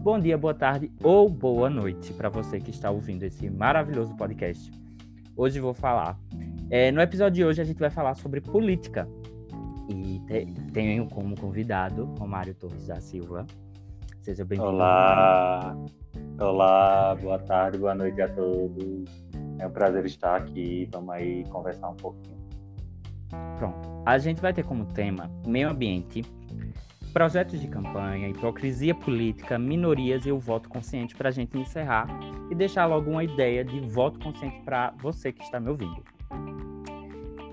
bom 0.00 0.18
dia, 0.18 0.38
boa 0.38 0.54
tarde 0.54 0.90
ou 1.02 1.28
boa 1.28 1.68
noite 1.68 2.14
para 2.14 2.30
você 2.30 2.58
que 2.58 2.70
está 2.70 2.90
ouvindo 2.90 3.22
esse 3.22 3.50
maravilhoso 3.50 4.16
podcast. 4.16 4.70
Hoje 5.36 5.60
vou 5.60 5.74
falar. 5.74 6.18
É, 6.70 6.90
no 6.90 7.02
episódio 7.02 7.34
de 7.34 7.44
hoje 7.44 7.60
a 7.60 7.64
gente 7.64 7.78
vai 7.78 7.90
falar 7.90 8.14
sobre 8.14 8.40
política. 8.40 9.06
E 9.90 10.20
te, 10.20 10.46
tenho 10.72 11.06
como 11.06 11.38
convidado 11.38 12.06
Romário 12.18 12.54
Torres 12.54 12.86
da 12.86 12.98
Silva. 12.98 13.46
Seja 14.22 14.42
bem-vindo. 14.42 14.70
Olá! 14.70 15.76
Olá, 16.38 17.14
boa 17.16 17.38
tarde, 17.38 17.76
boa 17.76 17.94
noite 17.94 18.22
a 18.22 18.28
todos. 18.28 19.04
É 19.58 19.66
um 19.66 19.70
prazer 19.70 20.06
estar 20.06 20.34
aqui. 20.36 20.88
Vamos 20.90 21.10
aí 21.10 21.44
conversar 21.50 21.90
um 21.90 21.96
pouquinho. 21.96 22.40
Pronto. 23.58 23.86
A 24.06 24.16
gente 24.16 24.40
vai 24.40 24.54
ter 24.54 24.64
como 24.64 24.86
tema 24.86 25.30
meio 25.46 25.68
ambiente 25.68 26.24
projetos 27.10 27.60
de 27.60 27.68
campanha, 27.68 28.28
hipocrisia 28.28 28.94
política, 28.94 29.58
minorias 29.58 30.24
e 30.26 30.32
o 30.32 30.38
voto 30.38 30.68
consciente 30.68 31.14
para 31.14 31.28
a 31.28 31.32
gente 31.32 31.58
encerrar 31.58 32.08
e 32.50 32.54
deixar 32.54 32.86
logo 32.86 33.10
uma 33.10 33.24
ideia 33.24 33.64
de 33.64 33.80
voto 33.80 34.18
consciente 34.20 34.60
para 34.64 34.92
você 34.98 35.32
que 35.32 35.42
está 35.42 35.60
me 35.60 35.68
ouvindo. 35.68 36.02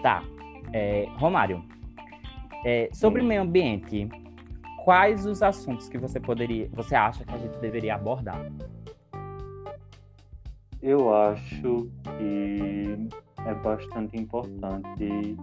Tá, 0.02 0.24
é, 0.72 1.08
Romário, 1.18 1.64
é, 2.64 2.90
sobre 2.94 3.22
meio 3.22 3.42
ambiente, 3.42 4.08
quais 4.84 5.26
os 5.26 5.42
assuntos 5.42 5.90
que 5.90 5.98
você 5.98 6.20
poderia, 6.20 6.70
você 6.72 6.96
acha 6.96 7.26
que 7.26 7.34
a 7.34 7.38
gente 7.38 7.58
deveria 7.60 7.96
abordar? 7.96 8.40
Eu 10.82 11.14
acho 11.14 11.90
que 12.18 13.10
é 13.46 13.54
bastante 13.56 14.18
importante 14.18 15.36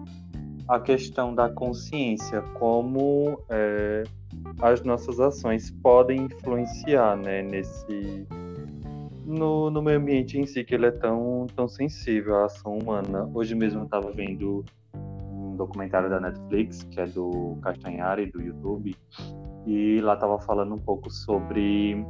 a 0.68 0.80
questão 0.80 1.34
da 1.34 1.48
consciência, 1.48 2.41
como 2.54 3.38
é, 3.48 4.02
as 4.60 4.82
nossas 4.82 5.21
ações 5.21 5.71
podem 5.82 6.23
influenciar 6.23 7.16
né, 7.16 7.43
nesse 7.43 8.26
no, 9.24 9.71
no 9.71 9.82
meio 9.82 9.98
ambiente 9.98 10.38
em 10.38 10.46
si, 10.46 10.65
que 10.65 10.74
ele 10.74 10.87
é 10.87 10.90
tão, 10.90 11.46
tão 11.54 11.66
sensível 11.66 12.37
à 12.37 12.46
ação 12.46 12.79
humana. 12.79 13.30
Hoje 13.34 13.54
mesmo 13.54 13.80
eu 13.80 13.84
estava 13.84 14.10
vendo 14.12 14.65
um 14.95 15.56
documentário 15.56 16.10
da 16.10 16.21
Netflix, 16.21 16.82
que 16.84 17.01
é 17.01 17.06
do 17.06 17.56
Castanhari, 17.62 18.30
do 18.30 18.40
YouTube, 18.40 18.95
e 19.66 20.01
lá 20.01 20.15
estava 20.15 20.38
falando 20.38 20.74
um 20.74 20.78
pouco 20.78 21.10
sobre 21.10 22.04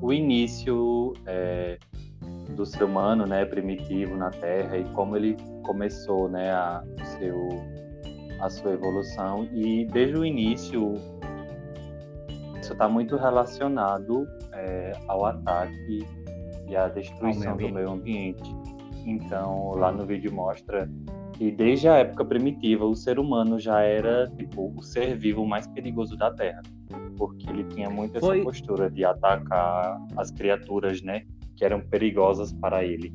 o 0.00 0.12
início 0.12 1.12
é, 1.26 1.78
do 2.50 2.64
ser 2.64 2.84
humano, 2.84 3.26
né, 3.26 3.44
primitivo 3.44 4.16
na 4.16 4.30
Terra 4.30 4.78
e 4.78 4.84
como 4.92 5.16
ele 5.16 5.36
começou, 5.62 6.28
né, 6.28 6.50
a 6.50 6.82
seu 7.18 7.48
a 8.40 8.50
sua 8.50 8.72
evolução. 8.72 9.48
E 9.52 9.86
desde 9.86 10.16
o 10.16 10.24
início 10.24 10.94
isso 12.60 12.72
está 12.72 12.88
muito 12.88 13.16
relacionado 13.16 14.26
é, 14.52 14.92
ao 15.06 15.24
ataque 15.24 16.06
e 16.68 16.76
à 16.76 16.88
destruição 16.88 17.54
meio 17.54 17.68
do 17.68 17.74
meio 17.74 17.90
ambiente. 17.90 18.56
Então 19.04 19.72
lá 19.76 19.92
no 19.92 20.04
vídeo 20.04 20.32
mostra 20.32 20.90
que 21.34 21.50
desde 21.50 21.88
a 21.88 21.96
época 21.98 22.24
primitiva 22.24 22.84
o 22.84 22.96
ser 22.96 23.18
humano 23.18 23.58
já 23.58 23.82
era 23.82 24.28
tipo 24.36 24.72
o 24.74 24.82
ser 24.82 25.16
vivo 25.16 25.46
mais 25.46 25.66
perigoso 25.66 26.16
da 26.16 26.32
Terra, 26.32 26.62
porque 27.16 27.48
ele 27.50 27.64
tinha 27.64 27.90
muito 27.90 28.16
essa 28.16 28.26
Foi... 28.26 28.42
postura 28.42 28.90
de 28.90 29.04
atacar 29.04 30.00
as 30.16 30.30
criaturas, 30.30 31.02
né, 31.02 31.24
que 31.56 31.64
eram 31.64 31.80
perigosas 31.80 32.52
para 32.52 32.84
ele. 32.84 33.12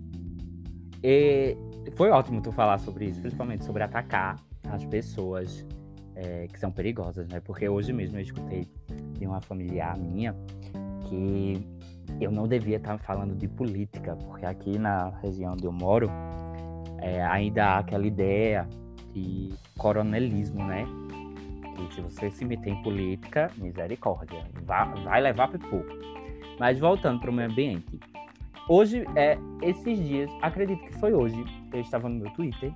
E 1.03 1.55
foi 1.95 2.09
ótimo 2.09 2.41
tu 2.41 2.51
falar 2.51 2.79
sobre 2.79 3.05
isso, 3.05 3.21
principalmente 3.21 3.63
sobre 3.63 3.83
atacar 3.83 4.35
as 4.69 4.85
pessoas 4.85 5.65
é, 6.15 6.47
que 6.47 6.59
são 6.59 6.71
perigosas, 6.71 7.27
né? 7.27 7.39
Porque 7.39 7.67
hoje 7.67 7.93
mesmo 7.93 8.17
eu 8.17 8.21
escutei 8.21 8.67
de 9.17 9.25
uma 9.25 9.41
familiar 9.41 9.97
minha 9.97 10.35
que 11.07 11.65
eu 12.19 12.31
não 12.31 12.47
devia 12.47 12.77
estar 12.77 12.97
falando 12.99 13.35
de 13.35 13.47
política, 13.47 14.15
porque 14.15 14.45
aqui 14.45 14.77
na 14.77 15.09
região 15.21 15.53
onde 15.53 15.65
eu 15.65 15.71
moro 15.71 16.09
é, 16.99 17.23
ainda 17.23 17.65
há 17.65 17.79
aquela 17.79 18.05
ideia 18.05 18.67
de 19.13 19.49
coronelismo, 19.77 20.63
né? 20.63 20.85
Que 21.75 21.95
se 21.95 22.01
você 22.01 22.29
se 22.29 22.45
meter 22.45 22.71
em 22.71 22.81
política, 22.83 23.49
misericórdia, 23.57 24.45
vai, 24.63 25.03
vai 25.03 25.21
levar 25.21 25.47
pipoco. 25.49 25.89
Mas 26.59 26.77
voltando 26.77 27.19
para 27.19 27.31
o 27.31 27.33
meio 27.33 27.49
ambiente, 27.49 27.99
Hoje, 28.69 29.05
é, 29.15 29.37
esses 29.61 29.97
dias, 29.99 30.29
acredito 30.41 30.81
que 30.81 30.93
foi 30.97 31.13
hoje, 31.13 31.43
eu 31.73 31.81
estava 31.81 32.07
no 32.07 32.15
meu 32.15 32.31
Twitter 32.31 32.73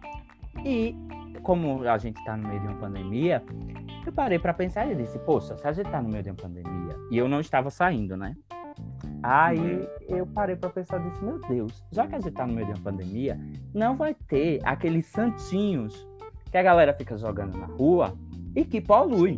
e, 0.66 0.96
como 1.44 1.88
a 1.88 1.98
gente 1.98 2.18
está 2.18 2.36
no 2.36 2.48
meio 2.48 2.60
de 2.62 2.68
uma 2.68 2.78
pandemia, 2.78 3.44
eu 4.06 4.12
parei 4.12 4.40
para 4.40 4.54
pensar 4.54 4.92
e 4.92 4.96
disse: 4.96 5.18
Poxa, 5.20 5.58
se 5.58 5.68
a 5.68 5.72
gente 5.72 5.88
está 5.88 6.02
no 6.02 6.10
meio 6.10 6.24
de 6.24 6.30
uma 6.30 6.36
pandemia 6.36 6.96
e 7.12 7.18
eu 7.18 7.28
não 7.28 7.40
estava 7.40 7.70
saindo, 7.70 8.18
né? 8.18 8.36
Aí 9.24 9.88
eu 10.08 10.26
parei 10.28 10.56
para 10.56 10.70
pensar 10.70 11.00
e 11.00 11.10
disse: 11.10 11.24
Meu 11.24 11.40
Deus, 11.42 11.84
já 11.92 12.08
que 12.08 12.16
a 12.16 12.20
gente 12.20 12.30
está 12.30 12.46
no 12.46 12.54
meio 12.54 12.68
de 12.68 12.74
uma 12.74 12.84
pandemia, 12.84 13.40
não 13.74 13.96
vai 13.96 14.14
ter 14.14 14.60
aqueles 14.64 15.06
santinhos 15.08 16.08
que 16.52 16.58
a 16.58 16.64
galera 16.64 16.94
fica 16.94 17.18
jogando 17.18 17.58
na 17.58 17.66
rua 17.66 18.16
e 18.56 18.64
que 18.64 18.80
poluem. 18.80 19.38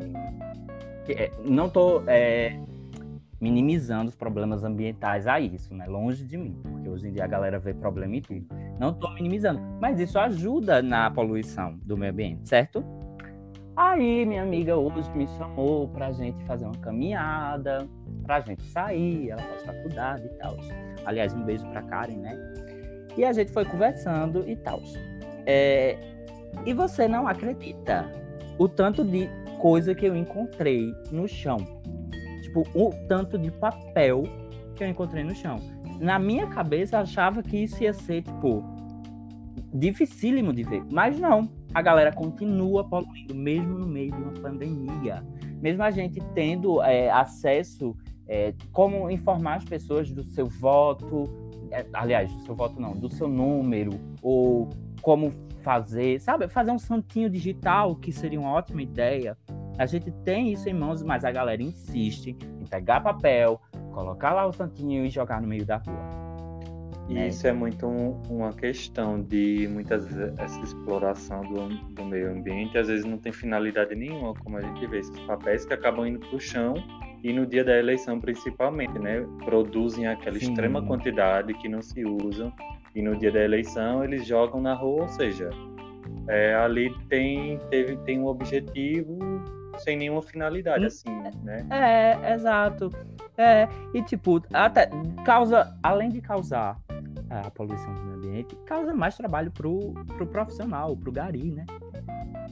É, 1.10 1.32
não 1.46 1.70
tô 1.70 2.04
é, 2.06 2.60
minimizando 3.40 4.10
os 4.10 4.16
problemas 4.16 4.64
ambientais 4.64 5.28
a 5.28 5.40
isso, 5.40 5.74
né? 5.74 5.86
Longe 5.86 6.26
de 6.26 6.38
mim, 6.38 6.60
porque 6.64 6.90
hoje 6.90 7.08
em 7.08 7.12
dia 7.12 7.24
a 7.24 7.28
galera 7.28 7.60
vê 7.60 7.74
problema 7.74 8.16
em 8.16 8.22
tudo. 8.22 8.46
Não 8.80 8.90
estou 8.90 9.14
minimizando, 9.14 9.62
mas 9.80 10.00
isso 10.00 10.18
ajuda 10.18 10.82
na 10.82 11.10
poluição 11.12 11.78
do 11.84 11.96
meio 11.96 12.12
ambiente, 12.12 12.50
certo? 12.50 12.84
Aí 13.76 14.26
minha 14.26 14.42
amiga 14.42 14.76
hoje 14.76 15.10
me 15.16 15.28
chamou 15.38 15.88
para 15.90 16.08
a 16.08 16.12
gente 16.12 16.44
fazer 16.46 16.66
uma 16.66 16.78
caminhada, 16.78 17.88
para 18.24 18.38
a 18.38 18.40
gente 18.40 18.64
sair, 18.64 19.30
ela 19.30 19.42
faz 19.42 19.64
faculdade 19.66 20.26
e 20.26 20.30
tal. 20.40 20.58
Aliás, 21.06 21.34
um 21.34 21.44
beijo 21.44 21.66
para 21.68 21.84
Karen, 21.84 22.18
né? 22.18 22.36
E 23.16 23.24
a 23.24 23.32
gente 23.32 23.52
foi 23.52 23.66
conversando 23.66 24.44
e 24.50 24.56
tal. 24.56 24.82
É... 25.46 25.96
E 26.66 26.74
você 26.74 27.08
não 27.08 27.28
acredita 27.28 28.12
o 28.58 28.68
tanto 28.68 29.06
de 29.06 29.30
coisa 29.60 29.94
que 29.94 30.06
eu 30.06 30.16
encontrei 30.16 30.92
no 31.12 31.28
chão 31.28 31.58
tipo, 32.58 32.68
o 32.74 32.92
tanto 33.08 33.38
de 33.38 33.52
papel 33.52 34.24
que 34.76 34.84
eu 34.84 34.88
encontrei 34.88 35.24
no 35.24 35.36
chão. 35.36 35.58
Na 36.00 36.18
minha 36.18 36.48
cabeça, 36.48 37.00
achava 37.00 37.44
que 37.44 37.58
isso 37.58 37.84
ia 37.84 37.94
ser, 37.94 38.24
tipo, 38.24 38.64
dificílimo 39.74 40.54
de 40.54 40.64
ver. 40.64 40.84
Mas 40.92 41.20
não. 41.20 41.50
A 41.74 41.82
galera 41.82 42.12
continua 42.12 42.88
poluindo, 42.88 43.36
mesmo 43.36 43.78
no 43.80 43.88
meio 43.88 44.12
de 44.12 44.22
uma 44.22 44.34
pandemia. 44.34 45.24
Mesmo 45.62 45.84
a 45.84 45.92
gente 45.92 46.20
tendo 46.34 46.82
é, 46.82 47.10
acesso, 47.10 47.96
é, 48.28 48.54
como 48.72 49.10
informar 49.10 49.56
as 49.56 49.66
pessoas 49.66 50.12
do 50.12 50.24
seu 50.24 50.48
voto, 50.48 51.26
é, 51.72 51.86
aliás, 51.94 52.32
do 52.32 52.42
seu 52.46 52.56
voto 52.56 52.80
não, 52.80 52.94
do 52.94 53.10
seu 53.10 53.28
número, 53.28 53.92
ou 54.22 54.70
como 55.02 55.32
fazer, 55.62 56.22
sabe? 56.22 56.48
Fazer 56.48 56.72
um 56.72 56.80
santinho 56.80 57.30
digital, 57.30 57.96
que 57.96 58.12
seria 58.12 58.40
uma 58.40 58.52
ótima 58.52 58.82
ideia. 58.82 59.38
A 59.78 59.86
gente 59.86 60.12
tem 60.24 60.52
isso 60.52 60.68
em 60.68 60.74
mãos, 60.74 61.04
mas 61.04 61.24
a 61.24 61.32
galera 61.32 61.62
insiste 61.62 62.36
em 62.60 62.66
pegar 62.66 63.02
papel, 63.02 63.62
colocar 63.94 64.34
lá 64.34 64.46
o 64.46 64.52
santinho 64.52 65.06
e 65.06 65.10
jogar 65.10 65.42
no 65.42 65.48
meio 65.48 65.66
da 65.66 65.78
rua. 65.78 66.18
E 67.10 67.18
é. 67.18 67.28
isso 67.28 67.48
é 67.48 67.54
muito 67.54 67.88
um, 67.88 68.22
uma 68.30 68.52
questão 68.52 69.22
de 69.22 69.68
muitas 69.72 70.06
vezes 70.08 70.34
essa 70.38 70.60
exploração 70.60 71.42
do, 71.42 71.70
do, 71.94 72.04
meio 72.04 72.32
ambiente, 72.32 72.78
às 72.78 72.88
vezes 72.88 73.06
não 73.06 73.18
tem 73.18 73.32
finalidade 73.32 73.96
nenhuma, 73.96 74.34
como 74.34 74.58
a 74.58 74.62
gente 74.62 74.86
vê, 74.88 75.00
esses 75.00 75.20
papéis 75.22 75.64
que 75.64 75.74
acabam 75.74 76.06
indo 76.06 76.20
para 76.20 76.36
o 76.36 76.40
chão 76.40 76.74
e 77.24 77.32
no 77.32 77.46
dia 77.46 77.64
da 77.64 77.78
eleição 77.78 78.20
principalmente, 78.20 79.00
né, 79.00 79.26
produzem 79.46 80.06
aquela 80.06 80.38
Sim. 80.38 80.50
extrema 80.50 80.86
quantidade 80.86 81.54
que 81.54 81.70
não 81.70 81.82
se 81.82 82.04
usam 82.04 82.52
e 82.94 83.02
no 83.02 83.16
dia 83.16 83.32
da 83.32 83.42
eleição 83.42 84.04
eles 84.04 84.28
jogam 84.28 84.60
na 84.60 84.74
rua, 84.74 85.04
ou 85.04 85.10
seja, 85.10 85.50
é, 86.28 86.56
ali 86.56 86.94
tem, 87.08 87.58
teve, 87.70 87.96
tem 87.98 88.20
um 88.20 88.28
objetivo 88.28 89.18
sem 89.78 89.98
nenhuma 89.98 90.22
finalidade, 90.22 90.84
hum, 90.84 90.88
assim, 90.88 91.22
né? 91.44 91.66
É, 91.70 92.34
exato. 92.34 92.92
É, 93.38 93.68
e 93.94 94.02
tipo, 94.02 94.42
até 94.54 94.90
causa, 95.24 95.78
além 95.84 96.10
de 96.10 96.22
causar 96.22 96.78
a 97.30 97.52
poluição 97.52 97.94
do 97.94 98.02
meio 98.04 98.18
ambiente, 98.18 98.56
causa 98.66 98.94
mais 98.94 99.16
trabalho 99.16 99.52
pro, 99.52 99.94
pro 100.16 100.26
profissional, 100.28 100.96
pro 100.96 101.12
gari, 101.12 101.52
né? 101.52 101.66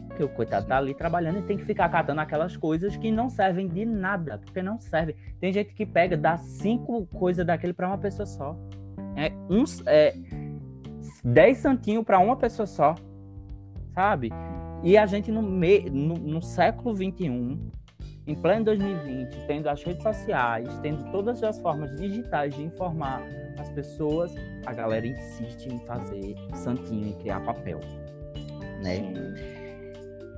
Porque 0.07 0.23
o 0.23 0.29
coitado 0.29 0.67
tá 0.67 0.77
ali 0.77 0.93
trabalhando 0.93 1.39
e 1.39 1.41
tem 1.41 1.57
que 1.57 1.65
ficar 1.65 1.89
catando 1.89 2.21
aquelas 2.21 2.55
coisas 2.55 2.95
que 2.95 3.11
não 3.11 3.29
servem 3.29 3.67
de 3.67 3.85
nada, 3.85 4.37
porque 4.37 4.61
não 4.61 4.79
servem. 4.79 5.15
Tem 5.39 5.51
gente 5.51 5.73
que 5.73 5.85
pega, 5.85 6.15
dá 6.15 6.37
cinco 6.37 7.05
coisas 7.07 7.45
daquele 7.45 7.73
para 7.73 7.87
uma 7.87 7.97
pessoa 7.97 8.25
só. 8.25 8.57
É 9.17 9.31
uns 9.49 9.83
é, 9.85 10.13
dez 11.23 11.57
santinhos 11.57 12.05
para 12.05 12.19
uma 12.19 12.37
pessoa 12.37 12.65
só, 12.65 12.95
sabe? 13.93 14.31
E 14.85 14.95
a 14.97 15.07
gente 15.07 15.31
no, 15.31 15.41
me, 15.41 15.89
no, 15.89 16.13
no 16.13 16.41
século 16.43 16.95
XXI, 16.95 17.57
em 18.27 18.35
pleno 18.35 18.65
2020, 18.65 19.47
tendo 19.47 19.67
as 19.67 19.83
redes 19.83 20.03
sociais, 20.03 20.69
tendo 20.83 21.11
todas 21.11 21.41
as 21.41 21.59
formas 21.59 21.95
digitais 21.95 22.53
de 22.53 22.61
informar 22.61 23.23
as 23.57 23.67
pessoas, 23.71 24.31
a 24.63 24.73
galera 24.73 25.07
insiste 25.07 25.65
em 25.65 25.79
fazer 25.87 26.35
santinho 26.53 27.09
e 27.09 27.13
criar 27.13 27.39
papel. 27.39 27.79
Né? 28.83 28.97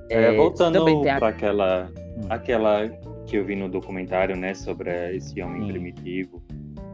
É, 0.08 0.22
é, 0.22 0.32
voltando 0.34 0.82
para 1.02 1.26
a... 1.26 1.28
aquela, 1.28 1.90
hum. 2.16 2.26
aquela 2.30 2.88
que 3.26 3.36
eu 3.36 3.44
vi 3.44 3.54
no 3.54 3.68
documentário, 3.68 4.34
né, 4.34 4.54
sobre 4.54 5.14
esse 5.14 5.42
homem 5.42 5.60
Sim. 5.60 5.68
primitivo 5.68 6.42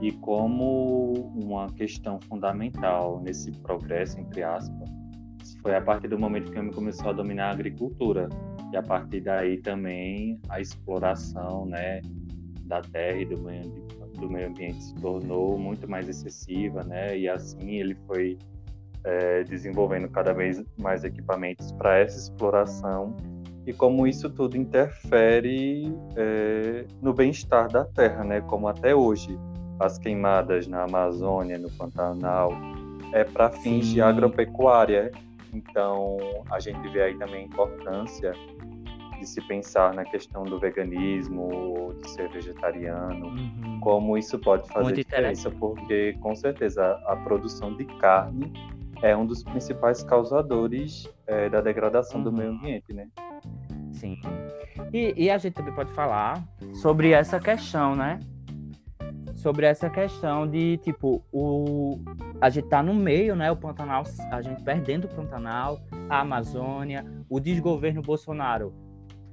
e 0.01 0.11
como 0.11 1.31
uma 1.37 1.73
questão 1.73 2.19
fundamental 2.29 3.21
nesse 3.23 3.53
progresso, 3.53 4.19
entre 4.19 4.43
aspas, 4.43 4.89
foi 5.65 5.75
a 5.75 5.81
partir 5.81 6.09
do 6.09 6.19
momento 6.19 6.53
que 6.53 6.59
o 6.59 6.61
homem 6.61 6.73
começou 6.73 7.09
a 7.09 7.13
dominar 7.15 7.49
a 7.49 7.53
agricultura 7.53 8.29
e 8.71 8.77
a 8.77 8.83
partir 8.83 9.23
daí 9.23 9.57
também 9.57 10.39
a 10.51 10.61
exploração, 10.61 11.65
né, 11.65 12.03
da 12.67 12.83
terra 12.83 13.17
e 13.17 13.25
do 13.25 13.41
meio, 13.41 13.71
do 14.21 14.29
meio 14.29 14.49
ambiente 14.49 14.85
se 14.85 14.95
tornou 14.97 15.59
muito 15.59 15.89
mais 15.89 16.07
excessiva, 16.07 16.85
né, 16.85 17.19
e 17.19 17.27
assim 17.27 17.71
ele 17.71 17.97
foi 18.07 18.39
é, 19.05 19.43
desenvolvendo 19.45 20.07
cada 20.11 20.35
vez 20.35 20.63
mais 20.79 21.03
equipamentos 21.03 21.73
para 21.73 21.99
essa 21.99 22.19
exploração 22.19 23.17
e 23.67 23.73
como 23.73 24.07
isso 24.07 24.29
tudo 24.29 24.59
interfere 24.59 25.91
é, 26.17 26.85
no 27.01 27.15
bem-estar 27.15 27.71
da 27.71 27.85
Terra, 27.85 28.23
né? 28.23 28.43
Como 28.43 28.69
até 28.69 28.95
hoje 28.95 29.39
as 29.81 29.99
queimadas 29.99 30.67
na 30.67 30.85
Amazônia, 30.85 31.59
no 31.59 31.71
Pantanal, 31.71 32.53
é 33.13 33.25
para 33.25 33.51
fins 33.51 33.87
de 33.87 34.03
agropecuária. 34.03 35.11
Então 35.55 36.17
a 36.51 36.59
gente 36.59 36.87
vê 36.89 37.03
aí 37.03 37.19
também 37.19 37.43
a 37.43 37.47
importância 37.47 38.33
de 39.19 39.27
se 39.27 39.41
pensar 39.43 39.95
na 39.95 40.05
questão 40.05 40.43
do 40.43 40.59
veganismo, 40.59 41.95
de 42.03 42.11
ser 42.11 42.29
vegetariano, 42.31 43.29
uhum. 43.29 43.81
como 43.81 44.19
isso 44.19 44.39
pode 44.39 44.67
fazer 44.69 44.85
Muito 44.85 44.97
diferença, 44.97 45.51
porque 45.51 46.15
com 46.21 46.35
certeza 46.35 47.01
a 47.07 47.17
produção 47.17 47.75
de 47.77 47.85
carne 47.85 48.53
é 49.03 49.17
um 49.17 49.25
dos 49.25 49.43
principais 49.43 50.03
causadores 50.03 51.09
é, 51.27 51.49
da 51.49 51.61
degradação 51.61 52.19
uhum. 52.19 52.25
do 52.25 52.33
meio 52.33 52.51
ambiente, 52.51 52.93
né? 52.93 53.09
Sim. 53.93 54.19
E, 54.93 55.15
e, 55.17 55.31
a 55.31 55.39
gente 55.39 55.55
também 55.55 55.75
pode 55.75 55.93
falar 55.93 56.43
sobre 56.75 57.13
essa 57.13 57.39
questão, 57.39 57.95
né? 57.95 58.19
Sobre 59.35 59.67
essa 59.67 59.89
questão 59.89 60.47
de, 60.49 60.79
tipo, 60.79 61.23
o, 61.33 61.99
a 62.45 62.51
gente 62.51 62.69
tá 62.69 62.83
no 62.83 62.93
meio, 62.93 63.35
né? 63.35 63.51
O 63.51 63.57
Pantanal, 63.57 64.03
a 64.31 64.43
gente 64.43 64.63
perdendo 64.63 65.07
o 65.07 65.09
Pantanal, 65.09 65.81
a 66.11 66.21
Amazônia, 66.21 67.03
o 67.27 67.41
desgoverno 67.41 68.03
Bolsonaro 68.03 68.75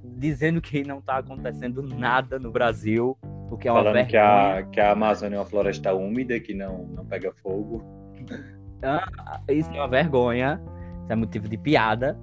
dizendo 0.02 0.62
que 0.62 0.82
não 0.82 0.98
tá 1.02 1.18
acontecendo 1.18 1.82
nada 1.82 2.38
no 2.38 2.50
Brasil, 2.50 3.18
o 3.50 3.58
que 3.58 3.68
é 3.68 3.70
uma 3.70 3.84
Falando 3.84 4.06
que 4.06 4.16
a, 4.16 4.62
que 4.62 4.80
a 4.80 4.92
Amazônia 4.92 5.36
é 5.36 5.38
uma 5.40 5.44
floresta 5.44 5.92
úmida, 5.92 6.40
que 6.40 6.54
não, 6.54 6.86
não 6.86 7.04
pega 7.04 7.30
fogo. 7.42 7.84
Ah, 8.84 9.40
isso 9.48 9.70
é 9.70 9.74
uma 9.74 9.86
vergonha, 9.86 10.60
isso 11.02 11.12
é 11.12 11.14
motivo 11.14 11.48
de 11.48 11.56
piada, 11.56 12.18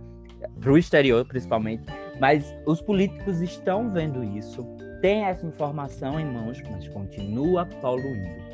para 0.59 0.69
o 0.69 0.77
exterior 0.77 1.25
principalmente. 1.25 1.85
Mas 2.19 2.53
os 2.65 2.81
políticos 2.81 3.39
estão 3.39 3.89
vendo 3.89 4.21
isso, 4.21 4.65
têm 5.01 5.23
essa 5.23 5.45
informação 5.45 6.19
em 6.19 6.25
mãos, 6.25 6.61
mas 6.69 6.85
continua 6.89 7.65
poluindo. 7.65 8.48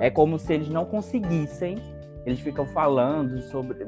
É 0.00 0.10
como 0.10 0.38
se 0.38 0.52
eles 0.52 0.68
não 0.68 0.84
conseguissem, 0.84 1.76
eles 2.24 2.40
ficam 2.40 2.66
falando 2.66 3.40
sobre, 3.42 3.86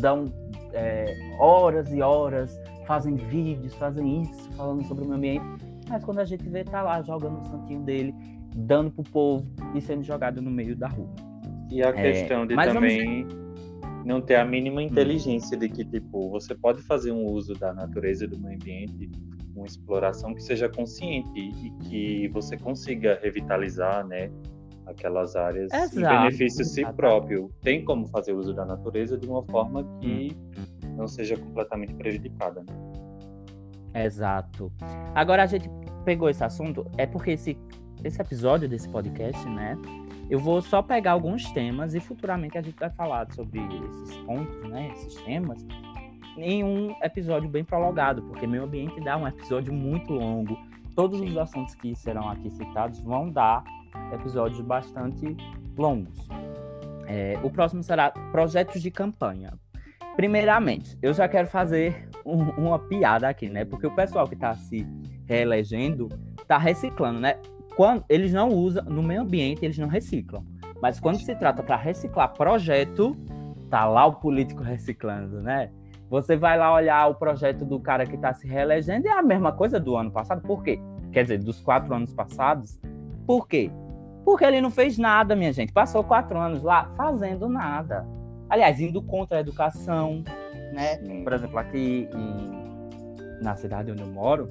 dão 0.00 0.24
é, 0.72 1.04
horas 1.38 1.92
e 1.92 2.00
horas, 2.00 2.58
fazem 2.86 3.14
vídeos, 3.14 3.74
fazem 3.74 4.22
isso, 4.22 4.50
falando 4.52 4.84
sobre 4.84 5.04
o 5.04 5.08
meio 5.08 5.40
ambiente, 5.40 5.64
mas 5.88 6.04
quando 6.04 6.18
a 6.20 6.24
gente 6.24 6.48
vê, 6.48 6.64
tá 6.64 6.82
lá 6.82 7.02
jogando 7.02 7.40
o 7.40 7.44
santinho 7.44 7.82
dele, 7.82 8.14
dando 8.56 8.90
pro 8.90 9.04
povo 9.04 9.46
e 9.74 9.80
sendo 9.80 10.02
jogado 10.02 10.40
no 10.40 10.50
meio 10.50 10.74
da 10.76 10.88
rua. 10.88 11.10
E 11.70 11.82
a 11.82 11.88
é, 11.88 11.92
questão 11.92 12.46
de 12.46 12.54
também 12.54 13.24
vamos... 13.24 14.04
não 14.04 14.20
ter 14.20 14.36
a 14.36 14.44
mínima 14.44 14.80
hum. 14.80 14.84
inteligência 14.84 15.56
de 15.56 15.68
que, 15.68 15.84
tipo, 15.84 16.30
você 16.30 16.54
pode 16.54 16.82
fazer 16.82 17.12
um 17.12 17.26
uso 17.26 17.54
da 17.54 17.72
natureza 17.72 18.24
e 18.24 18.28
do 18.28 18.38
meio 18.38 18.56
ambiente, 18.56 19.10
uma 19.54 19.66
exploração 19.66 20.34
que 20.34 20.42
seja 20.42 20.68
consciente 20.68 21.38
e 21.38 21.70
que 21.84 22.28
você 22.28 22.56
consiga 22.56 23.18
revitalizar, 23.22 24.06
né, 24.06 24.30
aquelas 24.86 25.36
áreas 25.36 25.72
Exato. 25.72 25.98
em 25.98 26.02
benefício 26.02 26.64
si 26.64 26.84
próprio. 26.92 27.50
Tem 27.62 27.84
como 27.84 28.06
fazer 28.08 28.32
uso 28.32 28.52
da 28.54 28.64
natureza 28.64 29.16
de 29.16 29.26
uma 29.26 29.42
forma 29.44 29.84
que 30.00 30.36
hum. 30.36 30.96
não 30.96 31.08
seja 31.08 31.36
completamente 31.36 31.94
prejudicada, 31.94 32.62
né? 32.62 34.04
Exato. 34.04 34.72
Agora 35.14 35.44
a 35.44 35.46
gente 35.46 35.70
pegou 36.04 36.28
esse 36.28 36.42
assunto 36.42 36.84
é 36.98 37.06
porque 37.06 37.32
esse 37.32 37.56
esse 38.02 38.20
episódio 38.20 38.68
desse 38.68 38.88
podcast, 38.88 39.48
né, 39.48 39.78
eu 40.28 40.38
vou 40.38 40.60
só 40.60 40.82
pegar 40.82 41.12
alguns 41.12 41.50
temas 41.52 41.94
e 41.94 42.00
futuramente 42.00 42.58
a 42.58 42.62
gente 42.62 42.78
vai 42.78 42.90
falar 42.90 43.26
sobre 43.32 43.60
esses 43.60 44.16
pontos, 44.18 44.62
né, 44.68 44.90
esses 44.92 45.14
temas, 45.22 45.66
em 46.36 46.62
um 46.62 46.94
episódio 47.02 47.48
bem 47.48 47.64
prolongado, 47.64 48.22
porque 48.24 48.46
meio 48.46 48.64
ambiente 48.64 49.00
dá 49.00 49.16
um 49.16 49.26
episódio 49.26 49.72
muito 49.72 50.12
longo. 50.12 50.56
Todos 50.94 51.20
os 51.20 51.36
assuntos 51.36 51.74
que 51.74 51.94
serão 51.96 52.28
aqui 52.28 52.50
citados 52.50 53.00
vão 53.00 53.30
dar 53.30 53.64
episódios 54.12 54.60
bastante 54.60 55.36
longos. 55.76 56.28
É, 57.06 57.38
o 57.42 57.50
próximo 57.50 57.82
será 57.82 58.10
projetos 58.10 58.80
de 58.80 58.90
campanha. 58.90 59.52
Primeiramente, 60.16 60.96
eu 61.02 61.12
já 61.12 61.28
quero 61.28 61.48
fazer 61.48 62.08
um, 62.24 62.42
uma 62.50 62.78
piada 62.78 63.28
aqui, 63.28 63.48
né? 63.48 63.64
Porque 63.64 63.86
o 63.86 63.94
pessoal 63.94 64.26
que 64.28 64.34
está 64.34 64.54
se 64.54 64.86
reelegendo 65.26 66.08
está 66.40 66.56
reciclando, 66.56 67.20
né? 67.20 67.38
quando 67.76 68.04
eles 68.08 68.32
não 68.32 68.50
usam 68.50 68.84
no 68.84 69.02
meio 69.02 69.22
ambiente, 69.22 69.64
eles 69.64 69.78
não 69.78 69.88
reciclam. 69.88 70.44
Mas 70.80 71.00
quando 71.00 71.18
se 71.18 71.34
trata 71.34 71.62
para 71.62 71.76
reciclar 71.76 72.32
projeto, 72.32 73.16
tá 73.70 73.84
lá 73.84 74.06
o 74.06 74.14
político 74.14 74.62
reciclando, 74.62 75.40
né? 75.40 75.70
Você 76.10 76.36
vai 76.36 76.56
lá 76.58 76.72
olhar 76.72 77.08
o 77.08 77.14
projeto 77.14 77.64
do 77.64 77.80
cara 77.80 78.06
que 78.06 78.14
está 78.14 78.32
se 78.32 78.46
reelegendo, 78.46 79.08
é 79.08 79.12
a 79.12 79.22
mesma 79.22 79.52
coisa 79.52 79.80
do 79.80 79.96
ano 79.96 80.10
passado. 80.10 80.42
Por 80.42 80.62
quê? 80.62 80.78
Quer 81.12 81.22
dizer, 81.22 81.38
dos 81.38 81.60
quatro 81.60 81.94
anos 81.94 82.12
passados. 82.12 82.78
Por 83.26 83.48
quê? 83.48 83.70
Porque 84.24 84.44
ele 84.44 84.60
não 84.60 84.70
fez 84.70 84.96
nada, 84.96 85.36
minha 85.36 85.52
gente. 85.52 85.72
Passou 85.72 86.02
quatro 86.02 86.38
anos 86.38 86.62
lá 86.62 86.90
fazendo 86.96 87.48
nada. 87.48 88.06
Aliás, 88.48 88.80
indo 88.80 89.02
contra 89.02 89.38
a 89.38 89.40
educação, 89.40 90.22
né? 90.72 90.96
Por 91.22 91.32
exemplo, 91.32 91.58
aqui 91.58 92.08
em, 92.14 93.42
na 93.42 93.56
cidade 93.56 93.90
onde 93.90 94.02
eu 94.02 94.08
moro, 94.08 94.48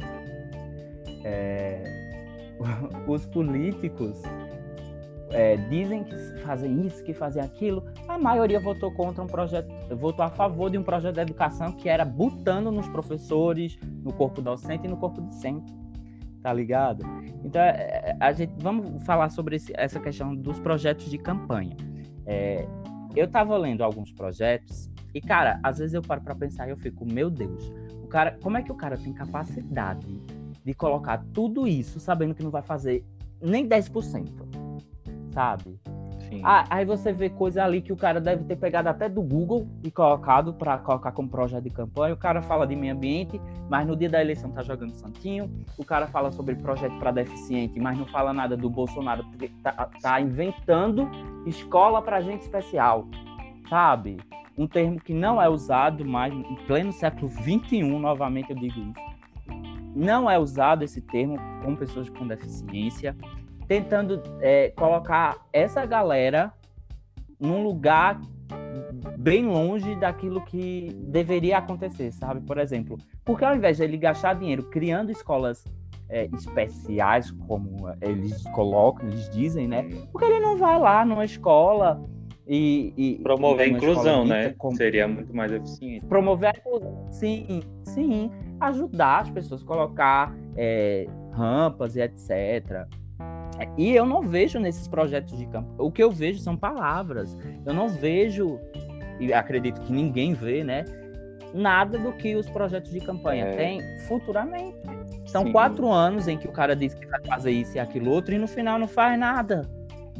é, 1.23 1.83
os 3.07 3.25
políticos 3.25 4.21
é, 5.31 5.57
dizem 5.57 6.03
que 6.03 6.15
fazem 6.43 6.85
isso, 6.85 7.03
que 7.03 7.13
fazem 7.13 7.41
aquilo, 7.41 7.83
a 8.07 8.17
maioria 8.17 8.59
votou 8.59 8.91
contra 8.91 9.23
um 9.23 9.27
projeto, 9.27 9.67
votou 9.95 10.23
a 10.23 10.29
favor 10.29 10.69
de 10.69 10.77
um 10.77 10.83
projeto 10.83 11.15
de 11.15 11.21
educação 11.21 11.71
que 11.71 11.89
era 11.89 12.05
botando 12.05 12.71
nos 12.71 12.87
professores, 12.87 13.77
no 14.03 14.13
corpo 14.13 14.41
docente 14.41 14.85
e 14.85 14.89
no 14.89 14.97
corpo 14.97 15.21
discente, 15.21 15.73
tá 16.43 16.51
ligado? 16.53 17.05
Então, 17.43 17.61
é, 17.61 18.15
a 18.19 18.33
gente 18.33 18.53
vamos 18.57 19.01
falar 19.03 19.29
sobre 19.29 19.55
esse, 19.55 19.73
essa 19.75 19.99
questão 19.99 20.35
dos 20.35 20.59
projetos 20.59 21.09
de 21.09 21.17
campanha. 21.17 21.75
É, 22.25 22.67
eu 23.15 23.27
tava 23.27 23.57
lendo 23.57 23.81
alguns 23.81 24.11
projetos 24.11 24.91
e, 25.13 25.21
cara, 25.21 25.59
às 25.63 25.77
vezes 25.77 25.93
eu 25.93 26.01
paro 26.01 26.21
para 26.21 26.35
pensar 26.35 26.67
e 26.67 26.71
eu 26.71 26.77
fico, 26.77 27.05
meu 27.05 27.29
Deus, 27.29 27.71
o 28.03 28.07
cara, 28.07 28.37
como 28.41 28.57
é 28.57 28.61
que 28.61 28.71
o 28.71 28.75
cara 28.75 28.97
tem 28.97 29.13
capacidade 29.13 30.21
de 30.63 30.73
colocar 30.73 31.23
tudo 31.33 31.67
isso 31.67 31.99
sabendo 31.99 32.35
que 32.35 32.43
não 32.43 32.51
vai 32.51 32.61
fazer 32.61 33.05
nem 33.41 33.67
10%, 33.67 34.27
sabe? 35.31 35.79
Sim. 36.35 36.41
Aí 36.43 36.85
você 36.85 37.11
vê 37.13 37.29
coisa 37.29 37.63
ali 37.63 37.81
que 37.81 37.93
o 37.93 37.95
cara 37.95 38.19
deve 38.19 38.43
ter 38.43 38.55
pegado 38.55 38.89
até 38.89 39.07
do 39.07 39.21
Google 39.21 39.67
e 39.83 39.91
colocado 39.91 40.53
para 40.53 40.77
colocar 40.77 41.11
como 41.11 41.29
projeto 41.29 41.63
de 41.63 41.69
campanha. 41.69 42.13
O 42.13 42.17
cara 42.17 42.41
fala 42.41 42.65
de 42.65 42.75
meio 42.75 42.93
ambiente, 42.93 43.39
mas 43.69 43.87
no 43.87 43.95
dia 43.95 44.09
da 44.09 44.21
eleição 44.21 44.51
tá 44.51 44.61
jogando 44.61 44.93
santinho. 44.93 45.49
O 45.77 45.85
cara 45.85 46.07
fala 46.07 46.31
sobre 46.31 46.55
projeto 46.55 46.97
para 46.99 47.11
deficiente, 47.11 47.79
mas 47.79 47.97
não 47.97 48.05
fala 48.05 48.33
nada 48.33 48.57
do 48.57 48.69
Bolsonaro, 48.69 49.23
porque 49.25 49.49
tá, 49.61 49.89
tá 50.01 50.19
inventando 50.19 51.09
escola 51.45 52.01
para 52.01 52.21
gente 52.21 52.41
especial, 52.41 53.07
sabe? 53.69 54.17
Um 54.57 54.67
termo 54.67 54.99
que 54.99 55.13
não 55.13 55.41
é 55.41 55.49
usado 55.49 56.05
mais 56.05 56.33
em 56.33 56.55
pleno 56.67 56.91
século 56.91 57.27
21, 57.27 57.99
novamente 57.99 58.51
eu 58.51 58.55
digo 58.55 58.79
isso 58.79 59.13
não 59.95 60.29
é 60.29 60.37
usado 60.39 60.83
esse 60.83 61.01
termo 61.01 61.37
com 61.63 61.75
pessoas 61.75 62.09
com 62.09 62.27
deficiência, 62.27 63.15
tentando 63.67 64.21
é, 64.41 64.69
colocar 64.69 65.37
essa 65.51 65.85
galera 65.85 66.53
num 67.39 67.63
lugar 67.63 68.19
bem 69.17 69.45
longe 69.45 69.95
daquilo 69.95 70.41
que 70.41 70.89
deveria 71.07 71.57
acontecer, 71.57 72.11
sabe? 72.11 72.41
Por 72.41 72.57
exemplo, 72.57 72.97
porque 73.23 73.45
ao 73.45 73.55
invés 73.55 73.77
de 73.77 73.83
ele 73.83 73.97
gastar 73.97 74.33
dinheiro 74.35 74.63
criando 74.63 75.11
escolas 75.11 75.63
é, 76.09 76.25
especiais, 76.33 77.31
como 77.47 77.89
eles 78.01 78.43
colocam, 78.51 79.07
eles 79.07 79.29
dizem, 79.29 79.67
né? 79.67 79.83
Porque 80.11 80.25
ele 80.25 80.39
não 80.39 80.57
vai 80.57 80.79
lá 80.79 81.05
numa 81.05 81.25
escola 81.25 82.03
e, 82.47 82.93
e 82.97 83.19
promover 83.23 83.65
a 83.65 83.69
inclusão, 83.69 84.25
né? 84.25 84.53
Como... 84.57 84.75
Seria 84.75 85.07
muito 85.07 85.35
mais 85.35 85.51
eficiente. 85.51 86.05
Promover 86.05 86.53
a 86.55 86.57
inclusão, 86.57 87.07
sim, 87.09 87.61
sim 87.83 88.31
ajudar 88.59 89.21
as 89.21 89.29
pessoas 89.29 89.63
a 89.63 89.65
colocar 89.65 90.35
é, 90.55 91.07
rampas 91.31 91.95
e 91.95 92.01
etc. 92.01 92.87
E 93.77 93.91
eu 93.91 94.05
não 94.05 94.21
vejo 94.21 94.59
nesses 94.59 94.87
projetos 94.87 95.37
de 95.37 95.45
campo. 95.47 95.69
O 95.77 95.91
que 95.91 96.03
eu 96.03 96.11
vejo 96.11 96.39
são 96.39 96.55
palavras. 96.57 97.37
Eu 97.65 97.73
não 97.73 97.87
vejo, 97.87 98.59
e 99.19 99.33
acredito 99.33 99.81
que 99.81 99.91
ninguém 99.91 100.33
vê, 100.33 100.63
né? 100.63 100.85
Nada 101.53 101.97
do 101.97 102.11
que 102.13 102.35
os 102.35 102.49
projetos 102.49 102.91
de 102.91 102.99
campanha 102.99 103.45
é... 103.45 103.51
têm 103.55 103.81
futuramente. 104.07 104.77
São 105.25 105.45
Sim. 105.45 105.51
quatro 105.51 105.91
anos 105.91 106.27
em 106.27 106.37
que 106.37 106.47
o 106.47 106.51
cara 106.51 106.75
diz 106.75 106.93
que 106.93 107.05
vai 107.05 107.21
fazer 107.25 107.51
isso 107.51 107.77
e 107.77 107.79
aquilo 107.79 108.11
outro 108.11 108.33
e 108.33 108.37
no 108.37 108.47
final 108.47 108.77
não 108.77 108.87
faz 108.87 109.17
nada. 109.17 109.61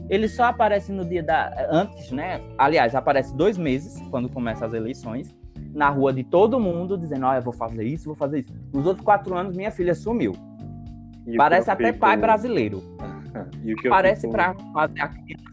Ele 0.09 0.27
só 0.27 0.45
aparece 0.45 0.91
no 0.91 1.05
dia 1.05 1.23
da. 1.23 1.67
Antes, 1.69 2.11
né? 2.11 2.41
Aliás, 2.57 2.93
aparece 2.95 3.35
dois 3.35 3.57
meses, 3.57 4.01
quando 4.09 4.29
começam 4.29 4.67
as 4.67 4.73
eleições, 4.73 5.35
na 5.73 5.89
rua 5.89 6.11
de 6.13 6.23
todo 6.23 6.59
mundo, 6.59 6.97
dizendo: 6.97 7.25
Olha, 7.25 7.37
eu 7.37 7.41
vou 7.41 7.53
fazer 7.53 7.83
isso, 7.83 8.05
vou 8.05 8.15
fazer 8.15 8.39
isso. 8.39 8.53
Nos 8.73 8.85
outros 8.85 9.03
quatro 9.03 9.35
anos, 9.35 9.55
minha 9.55 9.71
filha 9.71 9.95
sumiu. 9.95 10.33
E 11.25 11.37
Parece 11.37 11.71
até 11.71 11.93
pai 11.93 12.17
brasileiro. 12.17 12.83
E 13.63 13.73
o 13.73 13.77
que 13.77 13.89
Parece 13.89 14.21
fico- 14.21 14.33
pra 14.33 14.53
fazer 14.73 15.01
a 15.01 15.07
criança 15.07 15.43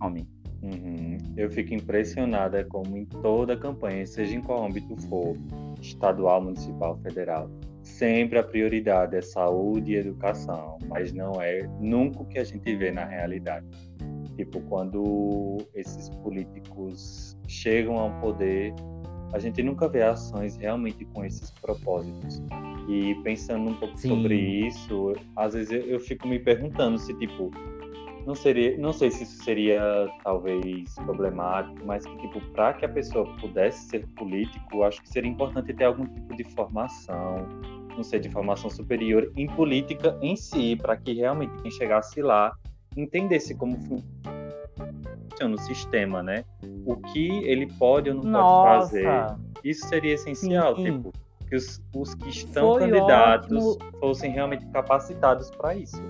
homem. 0.00 0.26
Uhum. 0.62 1.16
Eu 1.36 1.50
fico 1.50 1.74
impressionada 1.74 2.64
como 2.64 2.96
em 2.96 3.04
toda 3.04 3.56
campanha, 3.56 4.06
seja 4.06 4.34
em 4.36 4.40
qual 4.40 4.64
âmbito 4.64 4.96
for, 5.08 5.36
estadual, 5.80 6.42
municipal, 6.42 6.96
federal, 7.02 7.50
sempre 7.82 8.38
a 8.38 8.42
prioridade 8.42 9.14
é 9.16 9.20
saúde 9.20 9.92
e 9.92 9.96
educação, 9.96 10.78
mas 10.88 11.12
não 11.12 11.40
é 11.40 11.68
nunca 11.80 12.22
o 12.22 12.24
que 12.26 12.38
a 12.38 12.44
gente 12.44 12.74
vê 12.76 12.90
na 12.90 13.04
realidade. 13.04 13.66
Tipo, 14.36 14.60
quando 14.62 15.58
esses 15.74 16.08
políticos 16.08 17.36
chegam 17.46 17.98
ao 17.98 18.10
poder, 18.20 18.74
a 19.34 19.38
gente 19.40 19.60
nunca 19.64 19.88
vê 19.88 20.00
ações 20.02 20.56
realmente 20.56 21.04
com 21.06 21.24
esses 21.24 21.50
propósitos. 21.50 22.40
E 22.88 23.14
pensando 23.24 23.70
um 23.70 23.74
pouco 23.74 23.98
Sim. 23.98 24.10
sobre 24.10 24.36
isso, 24.36 25.12
às 25.34 25.54
vezes 25.54 25.72
eu, 25.72 25.80
eu 25.80 26.00
fico 26.00 26.28
me 26.28 26.38
perguntando 26.38 26.98
se, 26.98 27.12
tipo, 27.14 27.50
não 28.24 28.34
seria, 28.34 28.78
não 28.78 28.92
sei 28.92 29.10
se 29.10 29.24
isso 29.24 29.42
seria 29.42 30.08
talvez 30.22 30.94
problemático, 30.94 31.84
mas 31.84 32.06
que 32.06 32.16
tipo, 32.18 32.40
para 32.52 32.74
que 32.74 32.84
a 32.84 32.88
pessoa 32.88 33.26
pudesse 33.40 33.88
ser 33.88 34.06
político, 34.16 34.84
acho 34.84 35.02
que 35.02 35.08
seria 35.08 35.30
importante 35.30 35.74
ter 35.74 35.84
algum 35.84 36.06
tipo 36.06 36.36
de 36.36 36.44
formação, 36.54 37.48
não 37.96 38.04
sei, 38.04 38.20
de 38.20 38.28
formação 38.28 38.70
superior 38.70 39.32
em 39.36 39.46
política 39.48 40.16
em 40.22 40.36
si, 40.36 40.76
para 40.76 40.96
que 40.96 41.12
realmente 41.12 41.54
quem 41.60 41.70
chegasse 41.72 42.22
lá 42.22 42.54
entendesse 42.96 43.54
como 43.56 43.76
funciona 43.80 44.33
o 45.42 45.58
sistema, 45.58 46.22
né? 46.22 46.44
O 46.84 46.96
que 46.96 47.28
ele 47.44 47.66
pode 47.78 48.10
ou 48.10 48.16
não 48.16 48.22
pode 48.22 48.80
fazer. 48.80 49.04
Nossa! 49.04 49.40
Isso 49.62 49.86
seria 49.88 50.14
essencial, 50.14 50.76
Sim. 50.76 50.84
tipo, 50.84 51.12
que 51.48 51.56
os, 51.56 51.82
os 51.94 52.14
que 52.14 52.28
estão 52.28 52.72
Foi 52.72 52.80
candidatos 52.80 53.64
ótimo. 53.76 53.92
fossem 54.00 54.30
realmente 54.30 54.66
capacitados 54.66 55.50
para 55.50 55.74
isso, 55.74 56.02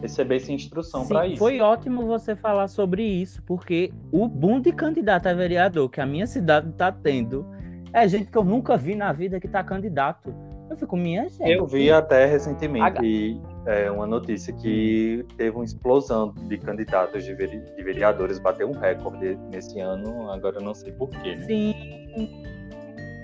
recebessem 0.00 0.54
instrução 0.54 1.02
Sim, 1.02 1.08
para 1.08 1.26
isso. 1.26 1.38
Foi 1.38 1.60
ótimo 1.60 2.06
você 2.06 2.36
falar 2.36 2.68
sobre 2.68 3.02
isso, 3.02 3.42
porque 3.42 3.92
o 4.12 4.28
boom 4.28 4.60
de 4.60 4.72
candidato 4.72 5.26
a 5.26 5.34
vereador 5.34 5.88
que 5.88 6.00
a 6.00 6.06
minha 6.06 6.26
cidade 6.26 6.68
está 6.70 6.92
tendo 6.92 7.46
é 7.92 8.06
gente 8.06 8.30
que 8.30 8.36
eu 8.36 8.44
nunca 8.44 8.76
vi 8.76 8.94
na 8.94 9.12
vida 9.12 9.40
que 9.40 9.46
está 9.46 9.62
candidato. 9.64 10.34
Eu 10.70 10.76
fico, 10.76 10.96
minha 10.96 11.28
gente. 11.28 11.50
Eu 11.50 11.66
vi 11.66 11.90
até 11.90 12.26
recentemente 12.26 13.40
é, 13.66 13.90
uma 13.90 14.06
notícia 14.06 14.52
que 14.52 15.24
teve 15.36 15.56
uma 15.56 15.64
explosão 15.64 16.32
de 16.32 16.58
candidatos 16.58 17.24
de, 17.24 17.34
de 17.34 17.82
vereadores, 17.82 18.38
bateu 18.38 18.68
um 18.68 18.78
recorde 18.78 19.36
nesse 19.50 19.80
ano, 19.80 20.30
agora 20.30 20.56
eu 20.56 20.62
não 20.62 20.74
sei 20.74 20.92
porquê, 20.92 21.36
né? 21.36 21.46
Sim. 21.46 22.44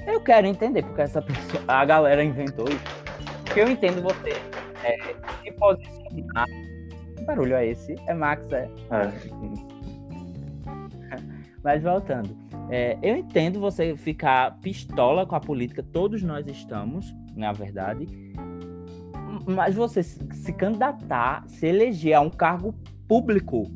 Eu 0.06 0.20
quero 0.20 0.46
entender 0.46 0.82
porque 0.82 1.02
essa 1.02 1.20
pessoa, 1.22 1.62
a 1.66 1.84
galera 1.84 2.22
inventou 2.22 2.66
isso. 2.68 3.04
Porque 3.44 3.60
eu 3.60 3.68
entendo 3.68 4.02
você 4.02 4.30
é, 4.82 4.96
se 5.42 5.52
posicionar. 5.52 6.46
Que 7.16 7.24
barulho 7.24 7.54
é 7.54 7.66
esse? 7.66 7.94
É 8.06 8.14
Max, 8.14 8.50
é. 8.52 8.68
É. 8.90 9.12
Mas 11.62 11.82
voltando, 11.82 12.36
é, 12.70 12.98
eu 13.02 13.16
entendo 13.16 13.58
você 13.58 13.96
ficar 13.96 14.58
pistola 14.60 15.24
com 15.24 15.34
a 15.34 15.40
política, 15.40 15.82
todos 15.82 16.22
nós 16.22 16.46
estamos, 16.46 17.14
na 17.36 17.52
verdade, 17.52 18.06
mas 19.46 19.74
você 19.74 20.02
se, 20.02 20.52
candidatar, 20.52 21.44
se 21.48 21.66
eleger 21.66 22.14
a 22.14 22.20
um 22.20 22.30
cargo 22.30 22.74
público 23.08 23.70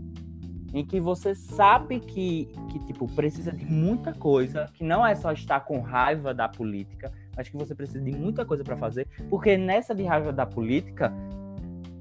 em 0.73 0.85
que 0.85 1.01
você 1.01 1.35
sabe 1.35 1.99
que, 1.99 2.49
que 2.71 2.79
tipo 2.81 3.07
precisa 3.15 3.51
de 3.53 3.65
muita 3.65 4.13
coisa, 4.13 4.67
que 4.75 4.85
não 4.85 5.07
é 5.07 5.15
só 5.15 5.33
estar 5.33 5.61
com 5.61 5.81
raiva 5.81 6.35
da 6.35 6.49
política, 6.49 7.11
mas 7.37 7.49
que 7.49 7.57
você 7.57 7.75
precisa 7.75 8.01
de 8.01 8.13
muita 8.13 8.45
coisa 8.45 8.63
para 8.63 8.77
fazer, 8.77 9.07
porque 9.31 9.57
nessa 9.57 9.95
de 9.95 10.05
raiva 10.05 10.33
da 10.33 10.45
política 10.45 11.13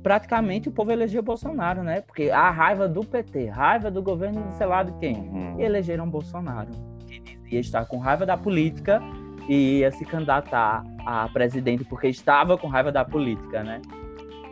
praticamente 0.04 0.70
o 0.70 0.72
povo 0.72 0.92
elegeu 0.92 1.22
Bolsonaro, 1.22 1.84
né? 1.84 2.02
Porque 2.02 2.30
a 2.30 2.50
raiva 2.50 2.88
do 2.88 3.04
PT, 3.04 3.48
raiva 3.50 3.92
do 3.92 4.02
governo 4.02 4.46
sei 4.58 4.66
lá 4.68 4.84
de 4.84 4.92
quem, 5.00 5.18
Uhum. 5.18 5.60
e 5.60 5.64
elegeram 5.64 6.10
Bolsonaro, 6.10 6.72
que 7.08 7.20
dizia 7.20 7.60
estar 7.60 7.86
com 7.86 7.98
raiva 7.98 8.26
da 8.26 8.38
política 8.38 9.02
e 9.48 9.80
ia 9.80 9.92
se 9.92 10.04
candidatar 10.06 10.84
a 11.06 11.28
presidente 11.30 11.84
porque 11.86 12.08
estava 12.08 12.58
com 12.58 12.68
raiva 12.68 12.92
da 12.92 13.06
política, 13.06 13.64
né? 13.64 13.82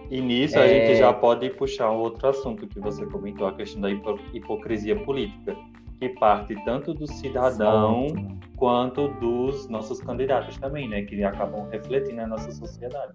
E 0.10 0.22
nisso 0.22 0.58
a 0.60 0.64
É. 0.66 0.70
gente 0.70 0.96
já 1.00 1.12
pode 1.12 1.50
puxar 1.52 1.92
um 1.92 1.98
outro 1.98 2.28
assunto 2.30 2.68
que 2.68 2.80
você 2.80 3.06
comentou, 3.08 3.48
a 3.48 3.54
questão 3.54 3.82
da 3.82 3.90
hipo- 3.90 4.20
hipocrisia 4.34 4.96
política, 5.04 5.56
que 6.00 6.10
parte 6.10 6.56
tanto 6.64 6.94
do 6.94 7.08
cidadão 7.08 8.06
Ótimo. 8.06 8.40
quanto 8.56 9.08
dos 9.20 9.68
nossos 9.68 10.00
candidatos 10.02 10.58
também, 10.58 10.88
né? 10.88 11.02
Que 11.04 11.24
acabam 11.24 11.68
refletindo 11.70 12.18
na 12.18 12.28
nossa 12.28 12.52
sociedade. 12.52 13.14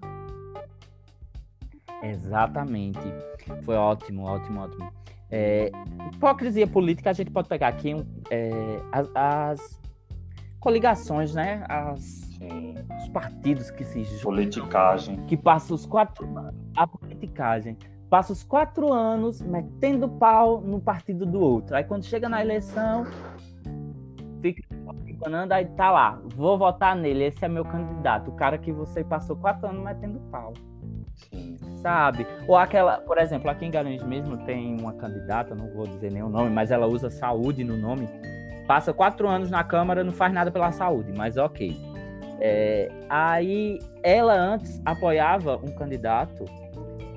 Exatamente. 2.02 2.98
Foi 3.64 3.76
ótimo, 3.76 4.24
ótimo, 4.24 4.60
ótimo. 4.62 4.90
É, 5.30 5.70
hipocrisia 6.12 6.66
política, 6.66 7.10
a 7.10 7.12
gente 7.12 7.30
pode 7.30 7.48
pegar 7.48 7.68
aqui 7.68 7.94
é, 8.30 8.80
as, 8.90 9.08
as 9.14 9.79
coligações, 10.60 11.34
né? 11.34 11.64
As, 11.68 12.00
Sim. 12.38 12.74
os 12.98 13.08
partidos 13.08 13.70
que 13.70 13.84
se 13.84 14.04
juntam, 14.04 14.22
Politicagem. 14.22 15.16
que 15.26 15.36
passam 15.36 15.74
os 15.74 15.86
quatro 15.86 16.28
a 16.76 16.86
politicagem 16.86 17.76
passa 18.08 18.32
os 18.32 18.42
quatro 18.42 18.92
anos 18.92 19.40
metendo 19.40 20.08
pau 20.08 20.60
no 20.60 20.80
partido 20.80 21.24
do 21.24 21.40
outro. 21.40 21.76
Aí 21.76 21.84
quando 21.84 22.04
chega 22.04 22.28
na 22.28 22.42
eleição, 22.42 23.06
fica 24.42 24.64
aí 25.50 25.66
tá 25.66 25.90
lá, 25.90 26.20
vou 26.34 26.58
votar 26.58 26.96
nele, 26.96 27.24
esse 27.24 27.44
é 27.44 27.48
meu 27.48 27.64
candidato, 27.64 28.30
o 28.30 28.34
cara 28.34 28.58
que 28.58 28.72
você 28.72 29.04
passou 29.04 29.36
quatro 29.36 29.68
anos 29.68 29.84
metendo 29.84 30.18
pau. 30.30 30.52
Sim. 31.14 31.56
sabe? 31.82 32.26
Ou 32.48 32.56
aquela, 32.56 32.98
por 32.98 33.18
exemplo, 33.18 33.50
aqui 33.50 33.66
em 33.66 33.70
Garanhuns 33.70 34.02
mesmo 34.02 34.38
tem 34.38 34.80
uma 34.80 34.94
candidata, 34.94 35.54
não 35.54 35.68
vou 35.68 35.86
dizer 35.86 36.10
nenhum 36.10 36.30
nome, 36.30 36.50
mas 36.50 36.70
ela 36.70 36.86
usa 36.86 37.10
saúde 37.10 37.62
no 37.62 37.76
nome. 37.76 38.08
Passa 38.70 38.92
quatro 38.92 39.26
anos 39.26 39.50
na 39.50 39.64
Câmara, 39.64 40.04
não 40.04 40.12
faz 40.12 40.32
nada 40.32 40.48
pela 40.48 40.70
saúde, 40.70 41.12
mas 41.12 41.36
ok. 41.36 41.76
É, 42.38 42.88
aí 43.08 43.80
ela 44.00 44.32
antes 44.32 44.80
apoiava 44.84 45.56
um 45.56 45.72
candidato 45.72 46.44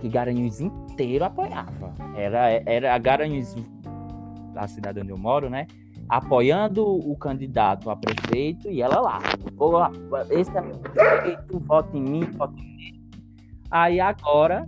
que 0.02 0.10
Garanhuns 0.10 0.60
inteiro 0.60 1.24
apoiava. 1.24 1.94
Era, 2.16 2.50
era 2.66 2.96
a 2.96 2.98
Garanhuns, 2.98 3.56
a 4.56 4.68
cidade 4.68 5.00
onde 5.00 5.12
eu 5.12 5.18
moro, 5.20 5.48
né? 5.48 5.68
Apoiando 6.10 6.84
o 6.88 7.16
candidato 7.16 7.88
a 7.92 7.96
prefeito 7.96 8.72
e 8.72 8.82
ela 8.82 9.00
lá. 9.00 9.20
Esse 10.32 10.58
é 10.58 10.60
meu 10.60 10.80
prefeito, 10.80 11.60
vote 11.60 11.96
em 11.96 12.02
mim, 12.02 12.22
vote 12.32 12.60
em 12.60 12.78
mim. 12.78 13.12
Aí 13.70 14.00
agora, 14.00 14.68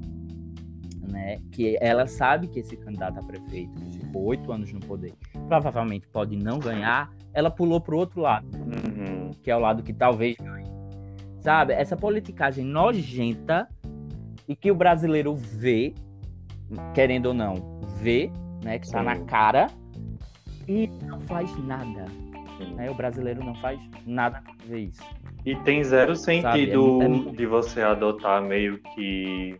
né, 1.01 1.39
que 1.51 1.79
ela 1.81 2.05
sabe 2.05 2.45
que 2.45 2.59
esse 2.59 2.77
candidato 2.77 3.17
a 3.17 3.23
prefeito, 3.23 3.73
ficou 3.91 4.25
oito 4.25 4.51
anos 4.51 4.71
no 4.71 4.79
poder, 4.81 5.15
provavelmente 5.47 6.07
pode 6.07 6.35
não 6.35 6.59
ganhar, 6.59 7.09
ela 7.33 7.49
pulou 7.51 7.79
pro 7.81 7.97
outro 7.97 8.21
lado, 8.21 8.47
Uhum. 8.57 9.31
que 9.43 9.51
é 9.51 9.55
o 9.55 9.59
lado 9.59 9.83
que 9.83 9.93
talvez 9.93 10.35
ganhe. 10.37 10.65
Sabe? 11.41 11.73
Essa 11.73 11.95
politicagem 11.95 12.65
nojenta 12.65 13.67
e 14.47 14.55
que 14.55 14.71
o 14.71 14.75
brasileiro 14.75 15.35
vê, 15.35 15.93
querendo 16.93 17.27
ou 17.27 17.33
não, 17.33 17.79
vê, 18.01 18.31
né, 18.63 18.79
que 18.79 18.89
tá 18.89 18.99
Sim. 18.99 19.05
na 19.05 19.19
cara 19.25 19.67
e 20.67 20.87
não 21.03 21.19
faz 21.21 21.55
nada. 21.63 22.05
Né? 22.75 22.89
O 22.89 22.95
brasileiro 22.95 23.43
não 23.43 23.53
faz 23.55 23.79
nada 24.07 24.41
pra 24.41 24.53
ver 24.65 24.79
isso. 24.85 25.03
E 25.45 25.55
tem 25.57 25.83
zero 25.83 26.15
sentido 26.15 27.01
é 27.03 27.07
muito- 27.07 27.35
de 27.35 27.45
você 27.45 27.81
adotar 27.81 28.41
meio 28.41 28.79
que 28.95 29.59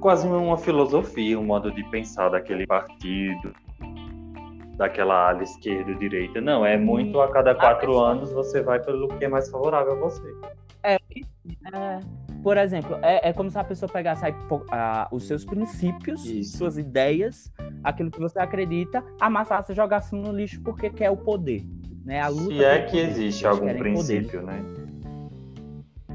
quase 0.00 0.26
uma 0.26 0.58
filosofia, 0.58 1.38
um 1.38 1.44
modo 1.46 1.70
de 1.72 1.82
pensar 1.84 2.28
daquele 2.28 2.66
partido, 2.66 3.54
daquela 4.76 5.28
ala 5.30 5.42
esquerda 5.42 5.92
ou 5.92 5.98
direita. 5.98 6.40
Não, 6.40 6.64
é 6.64 6.76
muito 6.76 7.20
a 7.20 7.30
cada 7.30 7.54
quatro 7.54 7.98
anos 7.98 8.32
você 8.32 8.62
vai 8.62 8.80
pelo 8.80 9.08
que 9.08 9.24
é 9.24 9.28
mais 9.28 9.48
favorável 9.50 9.92
a 9.92 9.96
você. 9.96 10.22
É, 10.82 10.98
por 12.42 12.56
exemplo, 12.58 12.98
é, 13.02 13.30
é 13.30 13.32
como 13.32 13.50
se 13.50 13.58
a 13.58 13.64
pessoa 13.64 13.90
pegasse 13.90 14.24
a 14.24 14.28
hipo- 14.28 14.64
a- 14.70 15.08
os 15.10 15.26
seus 15.26 15.44
princípios, 15.44 16.24
Isso. 16.26 16.58
suas 16.58 16.76
ideias, 16.76 17.50
aquilo 17.82 18.10
que 18.10 18.20
você 18.20 18.38
acredita, 18.38 19.02
amassasse 19.20 19.72
e 19.72 19.74
jogasse 19.74 20.14
no 20.14 20.30
lixo 20.32 20.60
porque 20.62 20.90
quer 20.90 21.10
o 21.10 21.16
poder. 21.16 21.64
Né? 22.04 22.20
A 22.20 22.28
luta 22.28 22.54
Se 22.54 22.62
é 22.64 22.82
que 22.82 22.98
existe 22.98 23.46
algum 23.46 23.64
querem 23.66 23.94
poder. 23.94 24.18
princípio, 24.24 24.42
né? 24.42 24.62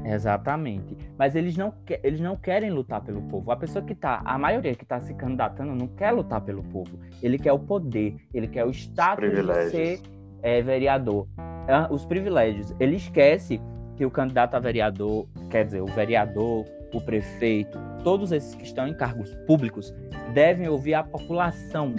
Exatamente. 0.04 0.96
Mas 1.18 1.34
eles 1.34 1.56
não, 1.56 1.72
que- 1.84 2.00
eles 2.02 2.20
não 2.20 2.36
querem 2.36 2.70
lutar 2.70 3.00
pelo 3.02 3.22
povo. 3.22 3.50
A 3.50 3.56
pessoa 3.56 3.84
que 3.84 3.94
tá, 3.94 4.22
a 4.24 4.38
maioria 4.38 4.74
que 4.74 4.84
tá 4.84 5.00
se 5.00 5.12
candidatando 5.14 5.74
não 5.74 5.86
quer 5.88 6.10
lutar 6.12 6.40
pelo 6.40 6.62
povo. 6.62 6.98
Ele 7.22 7.38
quer 7.38 7.52
o 7.52 7.58
poder, 7.58 8.16
ele 8.32 8.48
quer 8.48 8.64
o 8.64 8.70
status 8.70 9.30
de 9.30 9.70
ser 9.70 10.00
é, 10.42 10.62
vereador. 10.62 11.26
Ah, 11.68 11.88
Os 11.90 12.04
privilégios. 12.06 12.74
Ele 12.80 12.96
esquece 12.96 13.60
que 13.96 14.04
o 14.06 14.10
candidato 14.10 14.54
a 14.54 14.58
vereador, 14.58 15.26
quer 15.50 15.64
dizer, 15.64 15.80
o 15.82 15.86
vereador 15.86 16.64
o 16.92 17.00
prefeito, 17.00 17.78
todos 18.02 18.32
esses 18.32 18.52
que 18.54 18.64
estão 18.64 18.88
em 18.88 18.94
cargos 18.94 19.32
públicos 19.46 19.94
devem 20.34 20.66
ouvir 20.68 20.94
a 20.94 21.04
população. 21.04 21.94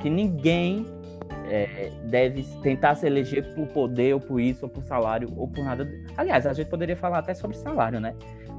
Que 0.00 0.08
ninguém 0.08 0.86
é, 1.48 1.92
deve 2.04 2.42
tentar 2.62 2.94
se 2.94 3.06
eleger 3.06 3.54
por 3.54 3.66
poder, 3.68 4.14
ou 4.14 4.20
por 4.20 4.40
isso, 4.40 4.64
ou 4.64 4.68
por 4.68 4.82
salário, 4.84 5.28
ou 5.36 5.48
por 5.48 5.64
nada. 5.64 5.90
Aliás, 6.16 6.46
a 6.46 6.52
gente 6.52 6.68
poderia 6.68 6.96
falar 6.96 7.18
até 7.18 7.34
sobre 7.34 7.56
salário, 7.56 8.00
né? 8.00 8.14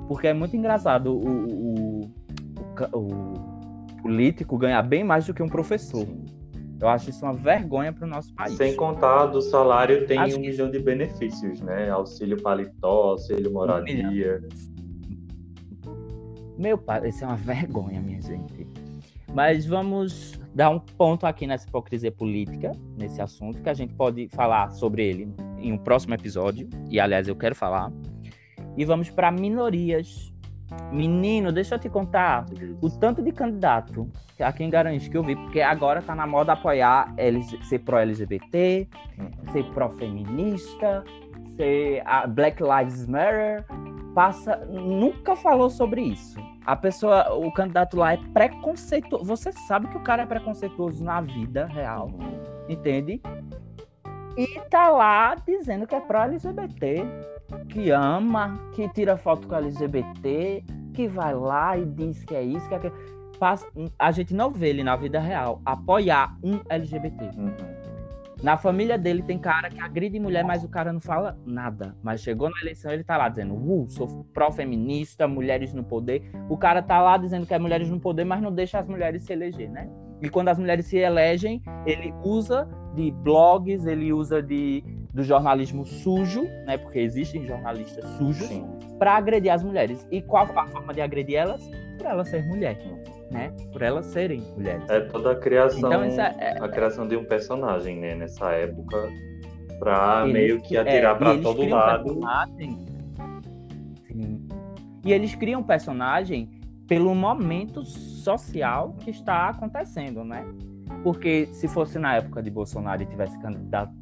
Porque 0.08 0.28
é 0.28 0.34
muito 0.34 0.56
engraçado 0.56 1.14
o, 1.14 2.02
o, 2.02 2.12
o, 2.94 3.34
político 4.02 4.58
ganhar 4.58 4.84
bem 4.84 5.04
mais 5.04 5.26
do 5.26 5.34
que 5.34 5.42
um 5.42 5.50
professor. 5.50 6.06
Sim. 6.06 6.26
Eu 6.80 6.90
acho 6.90 7.10
isso 7.10 7.26
uma 7.26 7.34
vergonha 7.34 7.92
para 7.94 8.06
o 8.06 8.08
nosso 8.08 8.34
país. 8.34 8.56
Sem 8.58 8.76
contar, 8.76 9.28
do 9.28 9.42
salário 9.42 10.06
tem 10.06 10.20
acho 10.20 10.38
um 10.38 10.42
que... 10.42 10.50
milhão 10.50 10.70
de 10.70 10.78
benefícios, 10.80 11.62
né? 11.62 11.90
Auxílio 11.90 12.42
paletó, 12.42 13.12
auxílio 13.12 13.52
moradia. 13.52 14.44
Meu 16.58 16.78
pai, 16.78 17.08
isso 17.10 17.24
é 17.24 17.28
uma 17.28 17.38
vergonha, 17.38 18.02
minha 18.02 18.22
gente. 18.22 18.68
Mas 19.34 19.66
vamos 19.66 20.40
dar 20.56 20.70
um 20.70 20.80
ponto 20.80 21.28
aqui 21.28 21.46
nessa 21.46 21.68
hipocrisia 21.68 22.12
política, 22.12 22.72
nesse 22.98 23.22
assunto, 23.22 23.62
que 23.62 23.70
a 23.70 23.74
gente 23.74 23.94
pode 23.94 24.30
falar 24.30 24.72
sobre 24.72 25.06
ele 25.06 25.36
em 25.58 25.74
um 25.74 25.78
próximo 25.78 26.14
episódio. 26.14 26.70
E, 26.90 27.00
aliás, 27.00 27.28
eu 27.28 27.36
quero 27.36 27.54
falar. 27.54 27.92
E 28.78 28.86
vamos 28.86 29.10
para 29.10 29.30
minorias 29.32 30.34
Menino, 30.92 31.52
deixa 31.52 31.76
eu 31.76 31.80
te 31.80 31.90
contar 31.90 32.46
o 32.82 32.90
tanto 32.90 33.22
de 33.22 33.32
candidato 33.32 34.10
aqui 34.40 34.64
em 34.64 34.70
Garanhuns 34.70 35.08
que 35.08 35.16
eu 35.16 35.24
vi, 35.24 35.36
porque 35.36 35.62
agora 35.62 36.02
tá 36.02 36.16
na 36.16 36.26
moda 36.26 36.54
apoiar 36.54 37.14
ser 37.64 37.80
pró-LGBT, 37.80 38.88
ser 39.52 39.64
pró-feminista, 39.74 41.04
ser 41.56 42.02
a 42.06 42.26
Black 42.26 42.62
Lives 42.64 43.06
Matter. 43.06 43.64
Passa, 44.16 44.56
nunca 44.66 45.36
falou 45.36 45.70
sobre 45.70 46.02
isso. 46.02 46.40
A 46.66 46.76
pessoa, 46.76 47.34
o 47.36 47.52
candidato 47.52 47.98
lá 47.98 48.14
é 48.14 48.18
preconceituoso. 48.34 49.26
Você 49.26 49.52
sabe 49.52 49.88
que 49.90 49.98
o 49.98 50.04
cara 50.04 50.24
é 50.24 50.26
preconceituoso 50.26 51.04
na 51.04 51.20
vida 51.20 51.66
real, 51.66 52.10
entende? 52.70 53.22
E 54.38 54.60
tá 54.70 54.90
lá 54.90 55.36
dizendo 55.36 55.86
que 55.86 55.94
é 55.94 56.00
pró-LGBT 56.00 57.06
que 57.70 57.92
ama, 57.92 58.58
que 58.74 58.88
tira 58.90 59.18
foto 59.18 59.48
com 59.48 59.56
LGBT, 59.56 60.64
que 60.94 61.08
vai 61.08 61.36
lá 61.36 61.78
e 61.78 61.86
diz 61.86 62.24
que 62.24 62.36
é 62.36 62.42
isso, 62.42 62.68
que 62.68 62.74
é 62.74 62.78
aquilo. 62.78 62.96
A 64.00 64.12
gente 64.12 64.34
não 64.34 64.50
vê 64.50 64.70
ele 64.70 64.84
na 64.84 64.96
vida 64.96 65.20
real 65.20 65.62
apoiar 65.66 66.38
um 66.42 66.62
LGBT. 66.70 67.32
Uhum. 67.38 67.75
Na 68.44 68.58
família 68.58 68.98
dele 68.98 69.24
tem 69.24 69.40
cara 69.40 69.70
que 69.70 69.80
agride 69.80 70.20
mulher, 70.20 70.44
mas 70.44 70.64
o 70.64 70.70
cara 70.70 70.92
não 70.92 71.00
fala 71.00 71.38
nada. 71.46 71.96
Mas 72.04 72.22
chegou 72.22 72.50
na 72.50 72.60
eleição, 72.62 72.92
ele 72.92 73.04
tá 73.04 73.18
lá 73.18 73.30
dizendo, 73.30 73.56
uh, 73.56 73.90
sou 73.90 74.26
pró-feminista, 74.34 75.28
mulheres 75.28 75.74
no 75.74 75.84
poder. 75.84 76.30
O 76.50 76.58
cara 76.58 76.82
tá 76.82 77.02
lá 77.02 77.18
dizendo 77.18 77.46
que 77.46 77.54
é 77.54 77.60
mulheres 77.60 77.90
no 77.90 78.00
poder, 78.00 78.26
mas 78.26 78.42
não 78.42 78.54
deixa 78.54 78.80
as 78.80 78.88
mulheres 78.88 79.24
se 79.24 79.34
eleger, 79.34 79.70
né? 79.70 79.90
E 80.22 80.30
quando 80.30 80.50
as 80.50 80.58
mulheres 80.58 80.86
se 80.86 80.98
elegem, 80.98 81.62
ele 81.86 82.14
usa 82.24 82.68
de 82.94 83.12
blogs, 83.12 83.86
ele 83.86 84.14
usa 84.14 84.42
de 84.42 84.84
do 85.14 85.24
jornalismo 85.24 85.86
sujo, 85.86 86.44
né? 86.66 86.78
Porque 86.78 87.00
existem 87.00 87.46
jornalistas 87.46 88.04
sujos 88.18 88.50
para 89.00 89.16
agredir 89.16 89.52
as 89.52 89.64
mulheres. 89.64 90.06
E 90.12 90.22
qual 90.22 90.44
a 90.44 90.68
forma 90.68 90.94
de 90.94 91.00
agredir 91.00 91.38
elas? 91.38 91.62
Por 91.98 92.06
elas 92.06 92.28
serem 92.28 92.48
mulheres, 92.48 92.84
né? 93.30 93.52
Por 93.72 93.82
elas 93.82 94.06
serem 94.08 94.42
mulheres. 94.56 94.90
É 94.90 95.02
toda 95.02 95.32
a 95.32 95.36
criação, 95.36 95.80
então, 95.80 96.04
é, 96.04 96.36
é, 96.40 96.58
a 96.60 96.70
criação 96.70 97.08
de 97.08 97.16
um 97.16 97.24
personagem, 97.24 97.98
né? 97.98 98.16
Nessa 98.16 98.52
época, 98.52 99.10
para 99.80 100.26
meio 100.26 100.62
que 100.62 100.78
atirar 100.78 101.16
é, 101.16 101.18
para 101.18 101.38
todo 101.38 101.68
lado. 101.68 102.20
E 105.04 105.14
eles 105.14 105.36
criam 105.36 105.62
um 105.62 105.64
personagem 105.64 106.50
pelo 106.88 107.14
momento 107.14 107.84
social 107.86 108.96
que 109.00 109.12
está 109.12 109.50
acontecendo, 109.50 110.24
né? 110.24 110.46
Porque 111.04 111.48
se 111.48 111.68
fosse 111.68 112.00
na 112.00 112.16
época 112.16 112.42
de 112.42 112.50
Bolsonaro 112.50 113.04
e 113.04 113.06
tivesse 113.06 113.38
candidato 113.40 113.94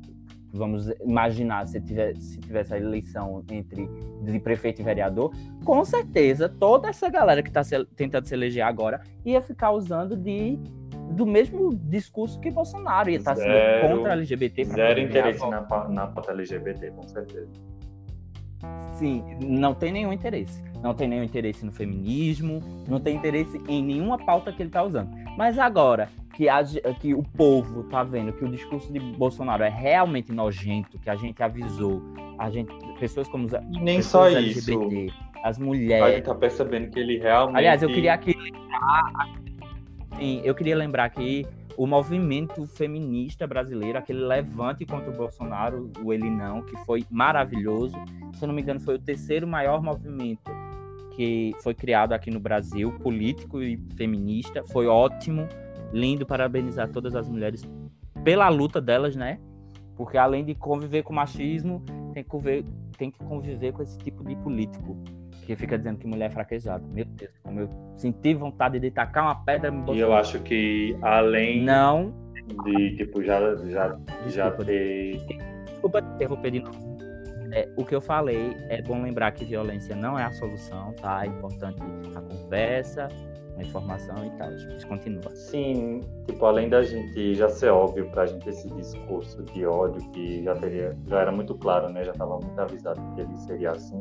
vamos 0.54 0.88
imaginar 1.02 1.68
se 1.68 1.82
tivesse, 1.82 2.22
se 2.22 2.40
tivesse 2.40 2.74
a 2.74 2.78
eleição 2.78 3.44
entre 3.50 3.90
de 4.22 4.40
prefeito 4.40 4.82
e 4.82 4.84
vereador, 4.84 5.34
com 5.66 5.84
certeza 5.84 6.48
toda 6.48 6.90
essa 6.90 7.10
galera 7.10 7.42
que 7.42 7.50
está 7.50 7.62
tentando 7.96 8.28
se 8.28 8.34
eleger 8.34 8.64
agora 8.64 9.02
ia 9.26 9.42
ficar 9.42 9.72
usando 9.72 10.16
de 10.16 10.60
do 11.12 11.26
mesmo 11.26 11.76
discurso 11.76 12.40
que 12.40 12.50
Bolsonaro 12.50 13.10
ia 13.10 13.18
estar 13.18 13.36
tá 13.36 13.42
sendo 13.42 13.88
contra 13.96 14.12
a 14.12 14.16
LGBT. 14.16 14.66
Zero 14.66 15.00
interesse 15.00 15.40
na, 15.42 15.62
na 15.90 16.08
pauta 16.08 16.32
LGBT, 16.32 16.92
com 16.92 17.04
certeza. 17.04 17.50
Sim, 18.94 19.24
não 19.42 19.74
tem 19.74 19.92
nenhum 19.92 20.14
interesse. 20.14 20.64
Não 20.82 20.94
tem 20.94 21.08
nenhum 21.08 21.24
interesse 21.24 21.66
no 21.66 21.72
feminismo, 21.72 22.62
não 22.88 23.00
tem 23.00 23.16
interesse 23.16 23.62
em 23.68 23.84
nenhuma 23.84 24.18
pauta 24.18 24.52
que 24.52 24.62
ele 24.62 24.70
está 24.70 24.84
usando. 24.84 25.10
Mas 25.38 25.58
agora, 25.58 26.10
que, 26.34 26.50
a, 26.50 26.64
que 27.00 27.14
o 27.14 27.24
povo 27.24 27.84
tá 27.84 28.04
vendo 28.04 28.34
que 28.34 28.44
o 28.44 28.50
discurso 28.50 28.92
de 28.92 29.00
Bolsonaro 29.00 29.64
é 29.64 29.70
realmente 29.70 30.32
nojento, 30.32 30.98
que 31.00 31.10
a 31.10 31.16
gente 31.16 31.42
avisou, 31.42 32.02
a 32.40 32.50
gente, 32.50 32.74
pessoas 33.00 33.28
como 33.28 33.48
e 33.72 33.80
nem 33.80 34.02
só 34.02 34.28
LGBT, 34.28 35.06
isso. 35.06 35.18
as 35.44 35.60
mulheres. 35.60 36.04
A 36.04 36.12
gente 36.12 36.26
tá 36.26 36.36
percebendo 36.36 36.90
que 36.90 37.00
ele 37.00 37.20
realmente. 37.20 37.58
Aliás, 37.58 37.84
eu 37.84 37.90
queria 37.90 38.14
aqui 38.14 38.36
lembrar, 38.36 39.30
sim, 40.18 40.42
eu 40.44 40.56
queria 40.56 40.76
lembrar 40.76 41.10
que 41.10 41.46
o 41.78 41.86
movimento 41.86 42.68
feminista 42.68 43.46
brasileiro, 43.46 43.98
aquele 43.98 44.26
levante 44.26 44.86
contra 44.86 45.10
o 45.10 45.14
Bolsonaro, 45.14 45.92
o 46.04 46.12
Ele 46.12 46.30
Não, 46.30 46.62
que 46.64 46.76
foi 46.86 47.06
maravilhoso. 47.10 47.96
Se 48.34 48.44
eu 48.44 48.48
não 48.48 48.56
me 48.56 48.62
engano, 48.62 48.80
foi 48.80 48.96
o 48.96 49.00
terceiro 49.00 49.48
maior 49.48 49.82
movimento 49.82 50.52
que 51.16 51.56
foi 51.62 51.76
criado 51.76 52.14
aqui 52.14 52.32
no 52.32 52.40
Brasil, 52.40 52.92
político 53.00 53.62
e 53.62 53.78
feminista. 53.96 54.64
Foi 54.72 54.88
ótimo 54.88 55.48
lindo 55.94 56.26
parabenizar 56.26 56.90
todas 56.90 57.16
as 57.16 57.30
mulheres 57.30 57.64
pela 58.24 58.50
luta 58.50 58.82
delas, 58.82 59.16
né? 59.16 59.40
Porque 59.96 60.18
além 60.18 60.44
de 60.44 60.56
conviver 60.56 61.04
com 61.04 61.14
machismo, 61.14 61.84
tem 62.14 62.24
que 62.24 62.30
conviver, 62.30 62.66
tem 62.98 63.12
que 63.12 63.20
conviver 63.20 63.72
com 63.72 63.84
esse 63.84 63.98
tipo 64.00 64.24
de 64.24 64.36
político 64.38 64.98
que 65.46 65.56
fica 65.56 65.78
dizendo 65.78 66.00
que 66.00 66.08
mulher 66.08 66.26
é 66.26 66.30
fraquejada. 66.30 66.84
Meu 66.88 67.06
Deus, 67.06 67.32
como 67.44 67.60
eu 67.60 67.70
senti 67.96 68.34
vontade 68.34 68.80
de 68.80 68.90
tacar 68.90 69.26
uma 69.26 69.36
pedra 69.36 69.72
E 69.94 70.00
eu 70.00 70.14
acho 70.14 70.40
que 70.40 70.98
além 71.02 71.64
não 71.64 72.12
de 72.66 72.98
tipo 72.98 73.24
já 73.24 73.56
já 73.56 73.98
já 74.28 74.52
ter 74.52 75.22
Desculpa 75.66 76.00
interromper 76.16 76.52
de 76.52 76.60
novo. 76.62 76.93
É, 77.54 77.70
o 77.78 77.86
que 77.86 77.94
eu 77.94 78.02
falei 78.02 78.58
é 78.68 78.82
bom 78.82 79.00
lembrar 79.02 79.32
que 79.32 79.46
violência 79.46 79.96
não 79.96 80.18
é 80.18 80.24
a 80.24 80.32
solução, 80.32 80.92
tá? 80.94 81.24
É 81.24 81.28
importante 81.28 81.80
a 82.16 82.22
conversa, 82.22 83.08
a 83.56 83.62
informação 83.62 84.26
e 84.26 84.30
tal. 84.32 84.50
Mas 84.72 84.84
continua. 84.84 85.30
Sim, 85.36 86.02
tipo, 86.26 86.44
além 86.46 86.68
da 86.68 86.82
gente 86.82 87.36
já 87.36 87.48
ser 87.50 87.70
óbvio 87.70 88.10
pra 88.10 88.26
gente 88.26 88.50
esse 88.50 88.68
discurso 88.72 89.44
de 89.44 89.68
ódio 89.68 90.02
que 90.12 90.44
já 90.44 90.56
teria, 90.56 90.98
já 91.08 91.20
era 91.22 91.32
muito 91.32 91.54
claro, 91.54 91.90
né? 91.90 92.04
Já 92.04 92.12
estava 92.12 92.40
muito 92.40 92.60
avisado 92.60 93.00
que 93.14 93.22
ele 93.22 93.38
seria 93.38 93.72
assim. 93.72 94.00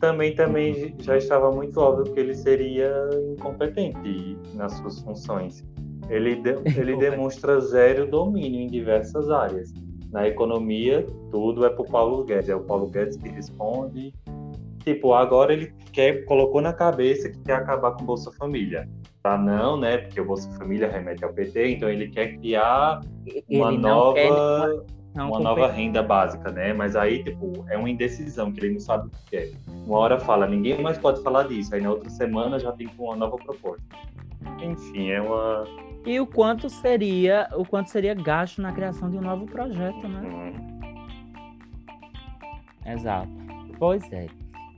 Também 0.00 0.34
também 0.34 0.86
uhum. 0.86 0.94
já 0.98 1.16
estava 1.16 1.52
muito 1.52 1.80
óbvio 1.80 2.12
que 2.12 2.18
ele 2.18 2.34
seria 2.34 2.92
incompetente 3.30 4.36
nas 4.54 4.72
suas 4.74 4.98
funções. 5.00 5.64
Ele, 6.08 6.34
de, 6.34 6.56
ele 6.76 6.96
demonstra 6.96 7.60
zero 7.60 8.10
domínio 8.10 8.60
em 8.60 8.66
diversas 8.66 9.30
áreas. 9.30 9.72
Na 10.10 10.26
economia, 10.26 11.06
tudo 11.30 11.64
é 11.66 11.70
para 11.70 11.82
o 11.82 11.90
Paulo 11.90 12.24
Guedes. 12.24 12.48
É 12.48 12.54
o 12.54 12.60
Paulo 12.60 12.88
Guedes 12.88 13.16
que 13.16 13.28
responde, 13.28 14.14
tipo, 14.84 15.12
agora 15.12 15.52
ele 15.52 15.74
quer, 15.92 16.24
colocou 16.24 16.60
na 16.60 16.72
cabeça 16.72 17.28
que 17.28 17.38
quer 17.40 17.54
acabar 17.54 17.92
com 17.92 18.02
o 18.02 18.06
Bolsa 18.06 18.30
Família. 18.32 18.88
Tá 19.22 19.36
não, 19.36 19.76
né? 19.76 19.98
Porque 19.98 20.20
o 20.20 20.24
Bolsa 20.24 20.48
Família 20.52 20.88
remete 20.88 21.24
ao 21.24 21.32
PT, 21.32 21.72
então 21.72 21.88
ele 21.88 22.08
quer 22.08 22.36
criar 22.38 23.00
uma 23.50 23.72
nova 23.72 24.14
quer, 24.14 24.30
uma 25.16 25.40
nova 25.40 25.66
renda 25.66 26.02
básica, 26.02 26.52
né? 26.52 26.72
Mas 26.72 26.94
aí, 26.94 27.24
tipo, 27.24 27.64
é 27.68 27.76
uma 27.76 27.90
indecisão 27.90 28.52
que 28.52 28.60
ele 28.60 28.74
não 28.74 28.80
sabe 28.80 29.08
o 29.08 29.10
que 29.28 29.36
é. 29.36 29.50
Uma 29.84 29.98
hora 29.98 30.20
fala, 30.20 30.46
ninguém 30.46 30.80
mais 30.80 30.98
pode 30.98 31.20
falar 31.22 31.48
disso. 31.48 31.74
Aí 31.74 31.80
na 31.80 31.90
outra 31.90 32.08
semana 32.08 32.58
já 32.60 32.70
tem 32.70 32.88
uma 32.96 33.16
nova 33.16 33.36
proposta. 33.36 33.82
Enfim, 34.62 35.10
é 35.10 35.20
uma 35.20 35.64
e 36.06 36.20
o 36.20 36.26
quanto 36.26 36.70
seria 36.70 37.48
o 37.54 37.64
quanto 37.66 37.90
seria 37.90 38.14
gasto 38.14 38.62
na 38.62 38.72
criação 38.72 39.10
de 39.10 39.18
um 39.18 39.20
novo 39.20 39.44
projeto, 39.46 40.06
né? 40.08 40.20
Uhum. 40.20 40.76
Exato. 42.86 43.30
Pois 43.78 44.10
é. 44.12 44.26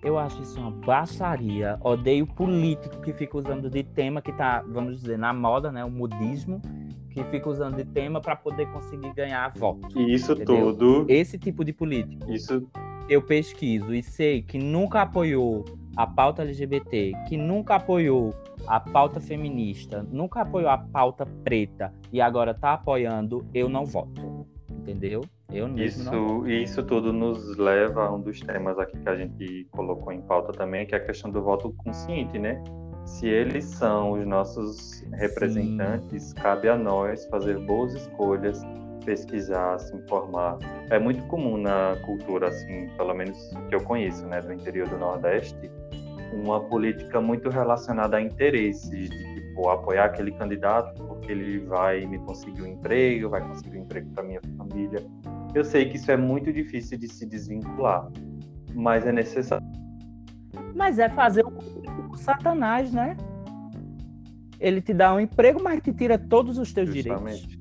Eu 0.03 0.17
acho 0.19 0.41
isso 0.41 0.59
uma 0.61 0.71
baixaria. 0.71 1.77
Odeio 1.83 2.27
político 2.27 3.01
que 3.01 3.12
fica 3.12 3.37
usando 3.37 3.69
de 3.69 3.83
tema 3.83 4.23
que 4.23 4.33
tá, 4.33 4.64
vamos 4.67 5.01
dizer, 5.01 5.19
na 5.19 5.33
moda, 5.33 5.73
né? 5.73 5.85
O 5.85 5.91
modismo, 5.91 6.62
que 7.11 7.23
fica 7.25 7.49
usando 7.51 7.77
de 7.77 7.85
tema 7.85 8.21
para 8.21 8.37
poder 8.37 8.67
conseguir 8.69 9.12
ganhar 9.12 9.53
voto. 9.57 9.99
E 9.99 10.14
isso 10.14 10.33
entendeu? 10.33 10.73
tudo. 10.73 11.05
Esse 11.09 11.37
tipo 11.37 11.64
de 11.64 11.73
político. 11.73 12.31
Isso. 12.33 12.67
Eu 13.09 13.23
pesquiso 13.23 13.93
e 13.93 14.03
sei 14.03 14.43
que 14.43 14.59
nunca 14.59 15.03
apoiou 15.03 15.64
a 15.99 16.07
pauta 16.07 16.43
LGBT, 16.43 17.13
que 17.29 17.37
nunca 17.37 17.75
apoiou 17.75 18.33
a 18.69 18.79
pauta 18.79 19.21
feminista, 19.21 20.07
nunca 20.13 20.43
apoiou 20.43 20.71
a 20.71 20.79
pauta 20.79 21.27
preta 21.43 21.93
e 22.13 22.21
agora 22.21 22.55
tá 22.55 22.75
apoiando, 22.75 23.45
eu 23.53 23.69
não 23.69 23.85
voto 23.85 24.47
entendeu? 24.89 25.21
Eu 25.53 25.69
mesmo 25.69 26.03
isso, 26.03 26.11
não. 26.11 26.47
Isso 26.47 26.83
tudo 26.83 27.13
nos 27.13 27.57
leva 27.57 28.07
a 28.07 28.15
um 28.15 28.21
dos 28.21 28.41
temas 28.41 28.79
aqui 28.79 28.99
que 28.99 29.09
a 29.09 29.17
gente 29.17 29.67
colocou 29.71 30.13
em 30.13 30.21
pauta 30.23 30.53
também, 30.53 30.87
que 30.87 30.95
é 30.95 30.99
a 30.99 31.05
questão 31.05 31.31
do 31.31 31.43
voto 31.43 31.75
consciente, 31.85 32.39
né? 32.39 32.63
Se 33.05 33.27
eles 33.27 33.65
são 33.65 34.13
os 34.13 34.27
nossos 34.27 35.03
representantes, 35.13 36.25
Sim. 36.25 36.35
cabe 36.35 36.69
a 36.69 36.77
nós 36.77 37.27
fazer 37.27 37.59
boas 37.59 37.95
escolhas, 37.95 38.63
pesquisar, 39.09 39.79
se 39.79 39.97
informar. 39.97 40.59
É 40.90 40.99
muito 40.99 41.23
comum 41.29 41.57
na 41.57 41.97
cultura, 42.05 42.49
assim, 42.49 42.90
pelo 42.99 43.14
menos 43.14 43.38
que 43.71 43.75
eu 43.75 43.83
conheço, 43.83 44.27
né, 44.27 44.42
do 44.42 44.53
interior 44.53 44.87
do 44.87 44.99
Nordeste, 44.99 45.71
uma 46.31 46.61
política 46.61 47.18
muito 47.18 47.49
relacionada 47.49 48.18
a 48.18 48.21
interesses, 48.21 49.09
de 49.09 49.35
tipo, 49.35 49.71
apoiar 49.71 50.05
aquele 50.05 50.31
candidato 50.33 51.03
porque 51.05 51.33
ele 51.33 51.61
vai 51.61 52.05
me 52.05 52.18
conseguir 52.18 52.61
um 52.61 52.66
emprego, 52.66 53.31
vai 53.31 53.40
conseguir 53.40 53.79
um 53.79 53.81
emprego 53.81 54.11
para 54.11 54.23
minha 54.25 54.40
família. 54.59 55.03
Eu 55.55 55.64
sei 55.64 55.88
que 55.88 55.97
isso 55.97 56.11
é 56.12 56.16
muito 56.16 56.53
difícil 56.53 56.99
de 56.99 57.09
se 57.09 57.25
desvincular, 57.25 58.07
mas 58.75 59.07
é 59.07 59.12
necessário. 59.12 59.66
Mas 60.75 60.99
é 60.99 61.09
fazer 61.09 61.47
o 61.47 62.14
satanás, 62.14 62.92
né? 62.92 63.16
Ele 64.61 64.83
te 64.83 64.92
dá 64.92 65.14
um 65.14 65.21
emprego, 65.21 65.62
mas 65.62 65.81
te 65.81 65.94
tira 65.94 66.18
todos 66.18 66.59
os 66.59 66.75
teus 66.75 66.94
Justamente. 66.94 67.47
direitos. 67.47 67.58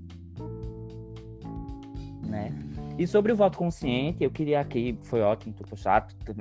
E 2.97 3.05
sobre 3.05 3.31
o 3.31 3.35
voto 3.35 3.57
consciente, 3.57 4.23
eu 4.23 4.31
queria 4.31 4.59
aqui, 4.59 4.97
foi 5.03 5.21
ótimo, 5.21 5.53
tu 5.53 5.63
puxar, 5.63 6.07
tu, 6.07 6.33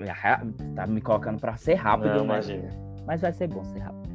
tá 0.75 0.87
me 0.87 1.03
colocando 1.03 1.38
para 1.38 1.55
ser 1.57 1.75
rápido, 1.75 2.09
Não, 2.09 2.19
né? 2.19 2.25
Imagina. 2.25 2.71
Mas 3.07 3.21
vai 3.21 3.33
ser 3.33 3.49
bom 3.49 3.62
ser 3.64 3.81
rápido. 3.81 4.07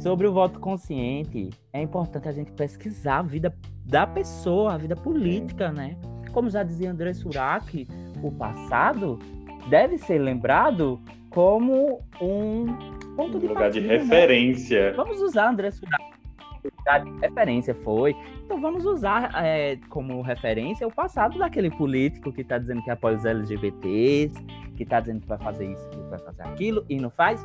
Sobre 0.00 0.26
o 0.26 0.32
voto 0.32 0.60
consciente, 0.60 1.48
é 1.72 1.80
importante 1.80 2.28
a 2.28 2.32
gente 2.32 2.52
pesquisar 2.52 3.20
a 3.20 3.22
vida 3.22 3.54
da 3.86 4.06
pessoa, 4.06 4.74
a 4.74 4.76
vida 4.76 4.94
política, 4.94 5.72
né? 5.72 5.96
Como 6.32 6.50
já 6.50 6.62
dizia 6.62 6.90
André 6.90 7.14
Surak, 7.14 7.88
o 8.22 8.30
passado 8.30 9.18
deve 9.70 9.96
ser 9.96 10.18
lembrado 10.18 11.00
como 11.30 12.04
um 12.20 12.66
ponto 13.16 13.38
de 13.38 13.46
lugar 13.46 13.64
partida, 13.64 13.80
de 13.80 13.88
né? 13.88 13.96
referência. 13.96 14.90
Né? 14.90 14.96
Vamos 14.96 15.22
usar 15.22 15.48
André 15.48 15.70
Surak 15.70 16.03
de 16.98 17.10
referência 17.20 17.74
foi. 17.74 18.14
Então 18.44 18.60
vamos 18.60 18.84
usar 18.84 19.30
é, 19.44 19.76
como 19.88 20.20
referência 20.22 20.86
o 20.86 20.92
passado 20.92 21.38
daquele 21.38 21.70
político 21.70 22.32
que 22.32 22.42
está 22.42 22.58
dizendo 22.58 22.82
que 22.82 22.90
apoia 22.90 23.16
os 23.16 23.24
LGBTs, 23.24 24.34
que 24.76 24.82
está 24.82 25.00
dizendo 25.00 25.20
que 25.20 25.28
vai 25.28 25.38
fazer 25.38 25.72
isso, 25.72 25.88
que 25.90 25.96
vai 26.10 26.18
fazer 26.18 26.42
aquilo 26.42 26.84
e 26.88 27.00
não 27.00 27.10
faz 27.10 27.44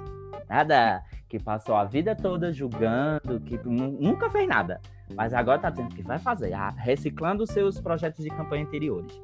nada, 0.49 1.03
que 1.27 1.39
passou 1.39 1.75
a 1.75 1.85
vida 1.85 2.15
toda 2.15 2.51
julgando, 2.51 3.39
que 3.41 3.57
nunca 3.65 4.29
fez 4.29 4.47
nada, 4.47 4.81
mas 5.15 5.33
agora 5.33 5.57
está 5.57 5.69
dizendo 5.69 5.95
que 5.95 6.01
vai 6.01 6.19
fazer, 6.19 6.53
reciclando 6.77 7.43
os 7.43 7.49
seus 7.49 7.79
projetos 7.79 8.23
de 8.23 8.29
campanha 8.29 8.63
anteriores. 8.63 9.21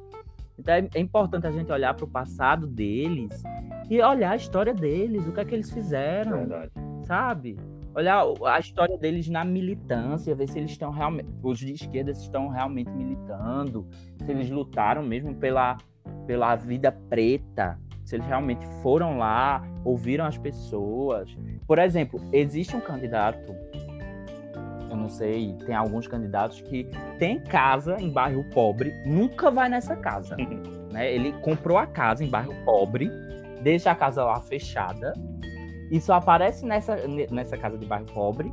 Então 0.58 0.74
é, 0.74 0.88
é 0.94 1.00
importante 1.00 1.46
a 1.46 1.50
gente 1.50 1.70
olhar 1.70 1.94
para 1.94 2.04
o 2.04 2.08
passado 2.08 2.66
deles 2.66 3.42
e 3.90 4.00
olhar 4.00 4.30
a 4.30 4.36
história 4.36 4.72
deles, 4.72 5.26
o 5.26 5.32
que 5.32 5.40
é 5.40 5.44
que 5.44 5.54
eles 5.54 5.70
fizeram, 5.70 6.38
Verdade. 6.38 6.70
sabe? 7.04 7.58
Olhar 7.96 8.26
a 8.44 8.58
história 8.58 8.98
deles 8.98 9.26
na 9.26 9.42
militância, 9.42 10.34
ver 10.34 10.46
se 10.50 10.58
eles 10.58 10.72
estão 10.72 10.90
realmente, 10.90 11.30
os 11.42 11.58
de 11.58 11.72
esquerda 11.72 12.10
estão 12.10 12.48
realmente 12.48 12.90
militando, 12.90 13.88
se 14.22 14.30
eles 14.30 14.50
lutaram 14.50 15.02
mesmo 15.02 15.34
pela, 15.34 15.78
pela 16.26 16.54
vida 16.56 16.92
preta, 16.92 17.80
se 18.04 18.16
eles 18.16 18.26
realmente 18.26 18.66
foram 18.82 19.16
lá, 19.16 19.66
ouviram 19.82 20.26
as 20.26 20.36
pessoas. 20.36 21.34
Por 21.66 21.78
exemplo, 21.78 22.20
existe 22.34 22.76
um 22.76 22.82
candidato, 22.82 23.56
eu 24.90 24.96
não 24.96 25.08
sei, 25.08 25.56
tem 25.64 25.74
alguns 25.74 26.06
candidatos 26.06 26.60
que 26.60 26.86
tem 27.18 27.40
casa 27.40 27.96
em 27.98 28.10
bairro 28.10 28.44
pobre, 28.50 28.92
nunca 29.06 29.50
vai 29.50 29.70
nessa 29.70 29.96
casa. 29.96 30.36
né? 30.92 31.10
Ele 31.14 31.32
comprou 31.40 31.78
a 31.78 31.86
casa 31.86 32.22
em 32.22 32.28
bairro 32.28 32.52
pobre, 32.62 33.10
deixa 33.62 33.90
a 33.90 33.94
casa 33.94 34.22
lá 34.22 34.38
fechada 34.38 35.14
e 35.90 36.00
só 36.00 36.14
aparece 36.14 36.64
nessa, 36.64 36.96
nessa 37.30 37.56
casa 37.56 37.78
de 37.78 37.86
bairro 37.86 38.06
pobre 38.06 38.52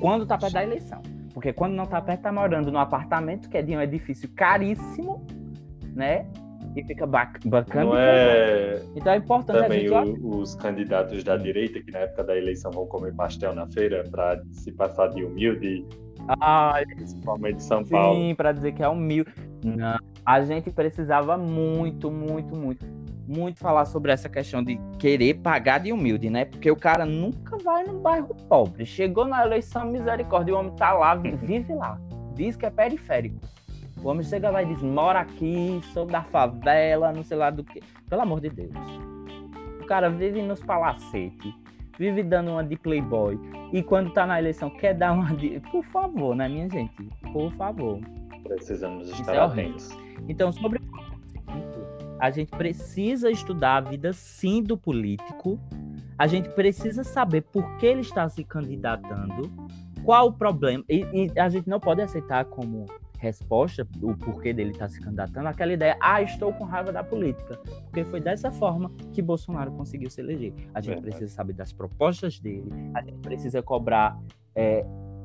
quando 0.00 0.26
tá 0.26 0.38
perto 0.38 0.52
da 0.52 0.62
eleição. 0.62 1.02
Porque 1.34 1.52
quando 1.52 1.74
não 1.74 1.86
tá 1.86 2.00
perto, 2.00 2.22
tá 2.22 2.32
morando 2.32 2.70
num 2.70 2.78
apartamento 2.78 3.48
que 3.48 3.56
é 3.56 3.62
de 3.62 3.76
um 3.76 3.80
edifício 3.80 4.28
caríssimo, 4.30 5.24
né? 5.94 6.26
e 6.76 6.84
fica 6.84 7.06
bacana. 7.06 7.84
Não 7.84 7.96
é... 7.96 8.80
Então 8.94 9.12
é 9.12 9.16
importante 9.16 9.62
Também 9.62 9.86
a 9.86 10.04
gente... 10.04 10.20
o, 10.20 10.38
os 10.38 10.54
candidatos 10.54 11.24
da 11.24 11.36
direita, 11.36 11.80
que 11.80 11.90
na 11.90 12.00
época 12.00 12.24
da 12.24 12.36
eleição 12.36 12.70
vão 12.70 12.86
comer 12.86 13.14
pastel 13.14 13.54
na 13.54 13.66
feira 13.66 14.04
para 14.10 14.40
se 14.52 14.72
passar 14.72 15.08
de 15.08 15.24
humilde. 15.24 15.84
Ah, 16.40 16.80
principalmente 16.94 17.56
de 17.56 17.62
São 17.62 17.84
sim, 17.84 17.90
Paulo. 17.90 18.20
Sim, 18.20 18.34
para 18.34 18.52
dizer 18.52 18.72
que 18.72 18.82
é 18.82 18.88
humilde. 18.88 19.32
Não. 19.64 19.98
A 20.24 20.42
gente 20.42 20.70
precisava 20.70 21.36
muito, 21.36 22.10
muito, 22.10 22.54
muito, 22.54 22.86
muito 23.28 23.60
falar 23.60 23.84
sobre 23.84 24.10
essa 24.10 24.28
questão 24.28 24.64
de 24.64 24.80
querer 24.98 25.34
pagar 25.34 25.78
de 25.78 25.92
humilde, 25.92 26.30
né? 26.30 26.46
Porque 26.46 26.70
o 26.70 26.76
cara 26.76 27.04
nunca 27.04 27.58
vai 27.58 27.84
num 27.84 28.00
bairro 28.00 28.34
pobre. 28.48 28.86
Chegou 28.86 29.26
na 29.26 29.44
eleição, 29.44 29.84
misericórdia, 29.84 30.54
o 30.54 30.58
homem 30.58 30.72
tá 30.74 30.94
lá, 30.94 31.14
vive 31.14 31.74
lá. 31.74 32.00
Diz 32.34 32.56
que 32.56 32.64
é 32.64 32.70
periférico. 32.70 33.38
O 34.02 34.08
homem 34.08 34.24
chega 34.24 34.48
lá 34.48 34.62
e 34.62 34.66
diz: 34.66 34.82
mora 34.82 35.20
aqui, 35.20 35.80
sou 35.92 36.06
da 36.06 36.22
favela, 36.22 37.12
não 37.12 37.22
sei 37.22 37.36
lá 37.36 37.50
do 37.50 37.62
que. 37.62 37.82
Pelo 38.08 38.22
amor 38.22 38.40
de 38.40 38.48
Deus. 38.48 38.74
O 39.82 39.86
cara 39.86 40.08
vive 40.08 40.40
nos 40.40 40.62
palacetes, 40.62 41.52
vive 41.98 42.22
dando 42.22 42.52
uma 42.52 42.64
de 42.64 42.76
playboy. 42.76 43.38
E 43.72 43.82
quando 43.82 44.10
tá 44.12 44.26
na 44.26 44.38
eleição, 44.38 44.70
quer 44.70 44.94
dar 44.94 45.12
uma 45.12 45.34
de. 45.34 45.60
Por 45.70 45.84
favor, 45.86 46.34
né, 46.34 46.48
minha 46.48 46.70
gente? 46.70 47.02
Por 47.32 47.52
favor. 47.52 48.00
Precisamos 48.44 49.10
estar 49.10 49.34
é 49.34 49.38
atentos. 49.38 49.90
Então, 50.28 50.50
sobre 50.50 50.80
a 52.20 52.30
gente 52.30 52.50
precisa 52.50 53.30
estudar 53.30 53.76
a 53.76 53.80
vida 53.80 54.12
sim 54.12 54.62
do 54.62 54.76
político. 54.76 55.58
A 56.18 56.26
gente 56.26 56.48
precisa 56.50 57.04
saber 57.04 57.42
por 57.42 57.76
que 57.76 57.86
ele 57.86 58.00
está 58.00 58.28
se 58.28 58.42
candidatando, 58.42 59.50
qual 60.04 60.28
o 60.28 60.32
problema. 60.32 60.84
E, 60.88 61.06
e 61.12 61.38
a 61.38 61.48
gente 61.48 61.68
não 61.68 61.78
pode 61.78 62.02
aceitar 62.02 62.44
como 62.46 62.86
resposta, 63.18 63.86
o 64.00 64.16
porquê 64.16 64.52
dele 64.52 64.70
estar 64.70 64.86
tá 64.86 64.88
se 64.88 65.00
candidatando, 65.00 65.48
aquela 65.48 65.72
ideia, 65.72 65.96
ah, 66.00 66.22
estou 66.22 66.52
com 66.52 66.64
raiva 66.64 66.92
da 66.92 67.02
política. 67.02 67.56
Porque 67.84 68.04
foi 68.04 68.20
dessa 68.20 68.50
forma 68.50 68.90
que 69.12 69.20
Bolsonaro 69.20 69.72
conseguiu 69.72 70.08
se 70.08 70.20
eleger. 70.20 70.52
A 70.72 70.80
gente 70.80 70.94
Verdade. 70.94 71.02
precisa 71.02 71.34
saber 71.34 71.52
das 71.52 71.72
propostas 71.72 72.38
dele, 72.38 72.70
a 72.94 73.02
gente 73.02 73.18
precisa 73.18 73.60
cobrar, 73.62 74.18
é, 74.54 74.84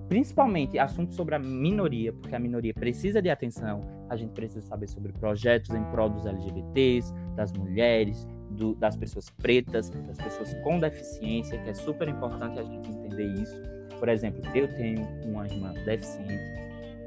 principalmente 0.09 0.77
assuntos 0.77 1.15
sobre 1.15 1.35
a 1.35 1.39
minoria, 1.39 2.11
porque 2.13 2.35
a 2.35 2.39
minoria 2.39 2.73
precisa 2.73 3.21
de 3.21 3.29
atenção. 3.29 3.81
A 4.13 4.15
gente 4.15 4.33
precisa 4.33 4.61
saber 4.61 4.87
sobre 4.87 5.11
projetos 5.11 5.71
em 5.71 5.83
prol 5.85 6.07
dos 6.07 6.27
LGBTs, 6.27 7.11
das 7.35 7.51
mulheres, 7.51 8.27
do, 8.51 8.75
das 8.75 8.95
pessoas 8.95 9.27
pretas, 9.31 9.89
das 9.89 10.17
pessoas 10.17 10.53
com 10.63 10.79
deficiência, 10.79 11.57
que 11.57 11.71
é 11.71 11.73
super 11.73 12.07
importante 12.07 12.59
a 12.59 12.63
gente 12.63 12.91
entender 12.91 13.25
isso. 13.41 13.59
Por 13.97 14.07
exemplo, 14.07 14.39
eu 14.53 14.67
tenho 14.75 15.01
uma 15.25 15.47
irmã 15.47 15.73
deficiente 15.85 16.43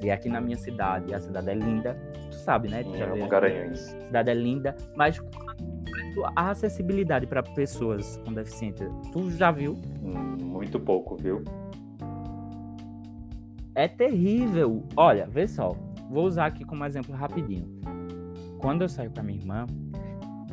e 0.03 0.11
aqui 0.11 0.29
na 0.29 0.41
minha 0.41 0.57
cidade, 0.57 1.15
a 1.15 1.21
cidade 1.21 1.49
é 1.49 1.55
linda, 1.55 1.97
tu 2.29 2.35
sabe, 2.35 2.69
né? 2.69 2.83
Tu 2.83 2.97
já 2.97 3.07
é. 3.47 3.67
A 3.69 3.75
cidade 3.77 4.31
é 4.31 4.35
linda, 4.35 4.77
mas 4.97 5.21
a 6.35 6.51
acessibilidade 6.51 7.27
para 7.29 7.41
pessoas 7.43 8.17
com 8.25 8.33
deficiência, 8.33 8.91
tu 9.13 9.31
já 9.31 9.53
viu? 9.53 9.75
Hum, 10.03 10.37
muito 10.41 10.81
pouco, 10.81 11.15
viu? 11.17 11.45
É 13.77 13.87
terrível. 13.87 14.83
Olha, 14.97 15.27
vê 15.27 15.47
só. 15.47 15.77
Vou 16.11 16.25
usar 16.25 16.47
aqui 16.47 16.65
como 16.65 16.85
exemplo 16.85 17.15
rapidinho. 17.15 17.69
Quando 18.59 18.83
eu 18.83 18.89
saio 18.89 19.11
com 19.11 19.21
a 19.21 19.23
minha 19.23 19.39
irmã, 19.39 19.67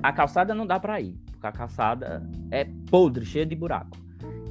a 0.01 0.11
calçada 0.11 0.53
não 0.53 0.65
dá 0.65 0.79
para 0.79 0.99
ir, 0.99 1.17
porque 1.31 1.47
a 1.47 1.51
calçada 1.51 2.21
é 2.51 2.65
podre, 2.89 3.25
cheia 3.25 3.45
de 3.45 3.55
buraco. 3.55 3.97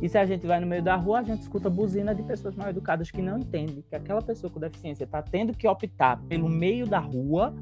E 0.01 0.09
se 0.09 0.19
a 0.19 0.27
gente 0.27 0.47
vai 0.47 0.59
no 0.59 0.67
meio 0.67 0.83
da 0.83 0.97
rua, 0.97 1.21
a 1.21 1.23
gente 1.23 1.43
escuta 1.43 1.71
buzina 1.71 2.13
de 2.13 2.23
pessoas 2.25 2.57
mal 2.57 2.69
educadas 2.69 3.11
que 3.11 3.23
não 3.23 3.39
entendem 3.39 3.85
que 3.89 3.95
aquela 3.95 4.21
pessoa 4.21 4.51
com 4.51 4.59
deficiência 4.59 5.05
está 5.05 5.23
tendo 5.23 5.55
que 5.55 5.69
optar 5.69 6.21
pelo 6.23 6.49
meio 6.49 6.87
da 6.87 6.99
rua 6.99 7.55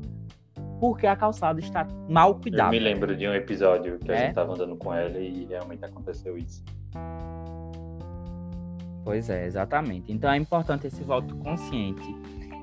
porque 0.81 1.07
a 1.07 1.15
calçada 1.15 1.61
está 1.61 1.87
mal 2.09 2.37
cuidada. 2.37 2.75
Eu 2.75 2.81
me 2.81 2.83
lembro 2.83 3.15
de 3.15 3.29
um 3.29 3.35
episódio 3.35 3.99
que 3.99 4.11
é? 4.11 4.15
a 4.15 4.19
gente 4.21 4.29
estava 4.31 4.55
andando 4.55 4.75
com 4.77 4.93
ela 4.95 5.19
e 5.19 5.45
realmente 5.45 5.85
aconteceu 5.85 6.39
isso. 6.39 6.65
Pois 9.05 9.29
é, 9.29 9.45
exatamente. 9.45 10.11
Então 10.11 10.31
é 10.33 10.39
importante 10.39 10.87
esse 10.87 11.03
voto 11.05 11.37
consciente. 11.37 12.15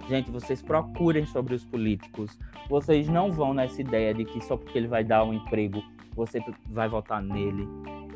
Gente, 0.08 0.32
vocês 0.32 0.62
procurem 0.62 1.26
sobre 1.26 1.54
os 1.54 1.66
políticos. 1.66 2.38
Vocês 2.70 3.08
não 3.08 3.32
vão 3.32 3.54
nessa 3.54 3.82
ideia 3.82 4.14
de 4.14 4.24
que 4.26 4.44
só 4.44 4.56
porque 4.56 4.78
ele 4.78 4.88
vai 4.88 5.04
dar 5.04 5.24
um 5.24 5.34
emprego, 5.34 5.84
você 6.16 6.40
vai 6.70 6.88
votar 6.88 7.22
nele 7.22 7.68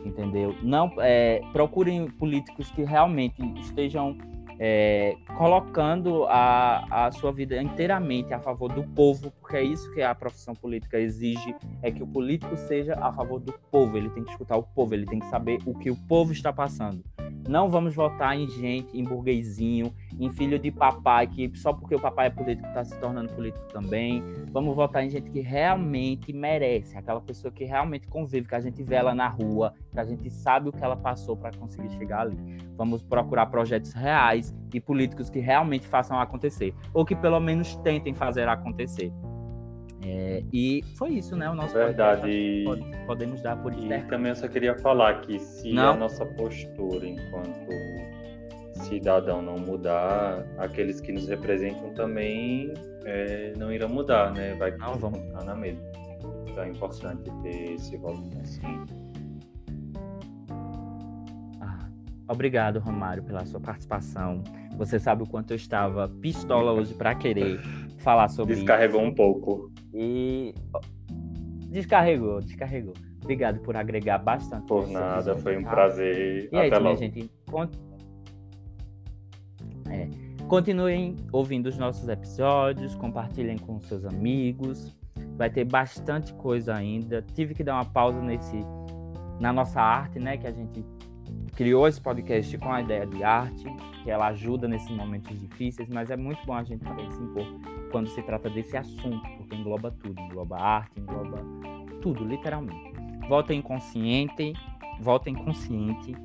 entendeu? 0.06 0.56
Não 0.62 0.92
é, 1.00 1.42
procurem 1.52 2.08
políticos 2.08 2.72
que 2.72 2.84
realmente 2.84 3.42
estejam 3.60 4.18
é, 4.60 5.16
colocando 5.38 6.26
a, 6.26 7.08
a 7.08 7.12
sua 7.12 7.32
vida 7.32 7.60
inteiramente 7.62 8.34
a 8.34 8.40
favor 8.40 8.72
do 8.72 8.84
povo, 8.84 9.32
porque 9.40 9.58
é 9.58 9.64
isso 9.64 9.92
que 9.94 10.02
a 10.02 10.14
profissão 10.14 10.54
política 10.54 11.00
exige, 11.00 11.56
é 11.82 11.92
que 11.92 12.04
o 12.04 12.08
político 12.08 12.56
seja 12.56 12.94
a 12.96 13.12
favor 13.12 13.40
do 13.40 13.54
povo, 13.72 13.98
ele 13.98 14.10
tem 14.12 14.24
que 14.24 14.32
escutar 14.32 14.58
o 14.58 14.64
povo, 14.64 14.94
ele 14.94 15.06
tem 15.06 15.20
que 15.20 15.26
saber 15.28 15.60
o 15.66 15.74
que 15.74 15.90
o 15.90 15.96
povo 16.08 16.32
está 16.32 16.54
passando. 16.54 17.04
Não 17.48 17.70
vamos 17.70 17.96
votar 17.96 18.38
em 18.38 18.48
gente, 18.48 18.98
em 18.98 19.04
burguesinho, 19.04 19.94
em 20.20 20.30
filho 20.32 20.60
de 20.60 20.72
papai, 20.72 21.28
que 21.28 21.52
só 21.56 21.74
porque 21.74 21.96
o 21.96 22.00
papai 22.00 22.28
é 22.28 22.30
político 22.30 22.68
está 22.68 22.84
se 22.84 22.98
tornando 23.00 23.34
político 23.34 23.66
também. 23.68 24.24
Vamos 24.52 24.76
votar 24.76 25.04
em 25.04 25.10
gente 25.10 25.30
que 25.30 25.40
realmente 25.40 26.32
merece, 26.32 26.98
aquela 26.98 27.20
pessoa 27.20 27.52
que 27.52 27.64
realmente 27.64 28.08
convive, 28.08 28.48
que 28.48 28.56
a 28.56 28.60
gente 28.60 28.84
vê 28.84 28.96
ela 28.96 29.14
na 29.14 29.28
rua, 29.28 29.74
que 29.92 30.00
a 30.00 30.06
gente 30.06 30.30
sabe 30.30 30.70
o 30.70 30.72
que 30.72 30.84
ela 30.84 30.96
passou 30.96 31.36
para 31.36 31.52
conseguir 31.58 31.90
chegar 31.90 32.22
ali. 32.22 32.38
Vamos 32.78 33.02
procurar 33.02 33.48
projetos 33.48 33.94
reais 33.94 34.56
e 34.74 34.80
políticos 34.80 35.30
que 35.30 35.40
realmente 35.40 35.88
façam 35.88 36.20
acontecer, 36.20 36.74
ou 36.94 37.04
que 37.04 37.16
pelo 37.16 37.40
menos 37.40 37.76
tentem 37.78 38.14
fazer 38.14 38.48
acontecer. 38.48 39.12
É, 40.04 40.44
e 40.52 40.84
foi 40.98 41.12
isso, 41.12 41.36
né? 41.36 41.50
O 41.50 41.54
nosso 41.54 41.74
Verdade. 41.74 42.64
Pode, 42.66 42.84
podemos 43.06 43.42
dar 43.42 43.56
por 43.58 43.72
E 43.74 43.88
também 44.04 44.30
eu 44.30 44.36
só 44.36 44.48
queria 44.48 44.76
falar 44.80 45.22
que 45.22 45.38
se 45.40 45.72
não. 45.74 45.94
a 45.94 45.98
nossa 45.98 46.26
postura 46.26 47.08
enquanto 47.08 47.70
cidadão 48.84 49.42
não 49.44 49.58
mudar, 49.60 50.44
aqueles 50.58 51.00
que 51.00 51.12
nos 51.12 51.28
representam 51.28 51.94
também 51.94 52.74
é, 53.06 53.54
não 53.58 53.72
irão 53.72 53.90
mudar, 53.90 54.34
né? 54.34 54.56
Vai 54.56 54.76
não, 54.76 54.96
vamos. 54.96 55.20
ficar 55.20 55.44
na 55.44 55.56
mesma. 55.56 55.84
Então 56.48 56.64
é 56.64 56.70
importante 56.70 57.32
ter 57.44 57.74
esse 57.74 57.96
voto 57.98 58.22
consciente. 58.30 58.94
Ah, 61.62 61.88
obrigado, 62.28 62.80
Romário, 62.80 63.24
pela 63.24 63.46
sua 63.46 63.60
participação. 63.60 64.44
Você 64.78 65.00
sabe 65.00 65.24
o 65.24 65.28
quanto 65.28 65.52
eu 65.52 65.56
estava 65.56 66.10
pistola 66.10 66.72
hoje 66.72 66.94
para 66.94 67.14
querer 67.14 67.60
falar 68.00 68.28
sobre 68.30 68.56
Descarregou 68.56 69.02
isso. 69.02 69.12
um 69.12 69.14
pouco. 69.16 69.72
E 69.94 70.54
descarregou, 71.70 72.42
descarregou. 72.42 72.94
Obrigado 73.24 73.60
por 73.60 73.76
agregar 73.76 74.18
bastante. 74.18 74.68
Por 74.68 74.88
nada, 74.88 75.36
foi 75.38 75.58
um 75.58 75.64
prazer. 75.64 76.50
E 76.52 76.56
é 76.56 76.68
Até 76.68 76.80
minha 76.80 76.96
gente. 76.96 77.32
É. 79.90 80.08
Continuem 80.48 81.16
ouvindo 81.32 81.68
os 81.68 81.78
nossos 81.78 82.08
episódios, 82.10 82.96
compartilhem 82.96 83.58
com 83.58 83.80
seus 83.80 84.06
amigos. 84.06 84.96
Vai 85.38 85.50
ter 85.50 85.66
bastante 85.66 86.34
coisa 86.34 86.76
ainda. 86.76 87.22
Tive 87.34 87.54
que 87.54 87.64
dar 87.64 87.76
uma 87.76 87.86
pausa 87.86 88.22
nesse 88.22 88.66
na 89.40 89.52
nossa 89.52 89.82
arte, 89.82 90.20
né, 90.20 90.38
que 90.38 90.46
a 90.46 90.52
gente 90.52 90.86
criou 91.56 91.88
esse 91.88 92.02
podcast 92.02 92.58
com 92.58 92.72
a 92.72 92.82
ideia 92.82 93.06
de 93.06 93.24
arte, 93.24 93.66
que 94.04 94.10
ela 94.10 94.28
ajuda 94.28 94.68
nesses 94.68 94.90
momentos 94.90 95.40
difíceis, 95.40 95.90
mas 95.90 96.10
é 96.10 96.18
muito 96.18 96.44
bom 96.46 96.54
a 96.54 96.64
gente 96.64 96.84
também 96.84 97.10
se 97.12 97.22
impor 97.22 97.46
quando 97.92 98.08
se 98.08 98.22
trata 98.24 98.50
desse 98.50 98.76
assunto, 98.78 99.22
porque 99.38 99.56
engloba 99.56 99.92
tudo, 99.92 100.20
engloba 100.20 100.58
arte, 100.58 101.00
engloba 101.00 101.44
tudo, 102.02 102.24
literalmente. 102.24 102.94
Votem 103.28 103.62
consciente, 103.62 104.54
votem 105.00 105.36
consciente, 105.36 106.16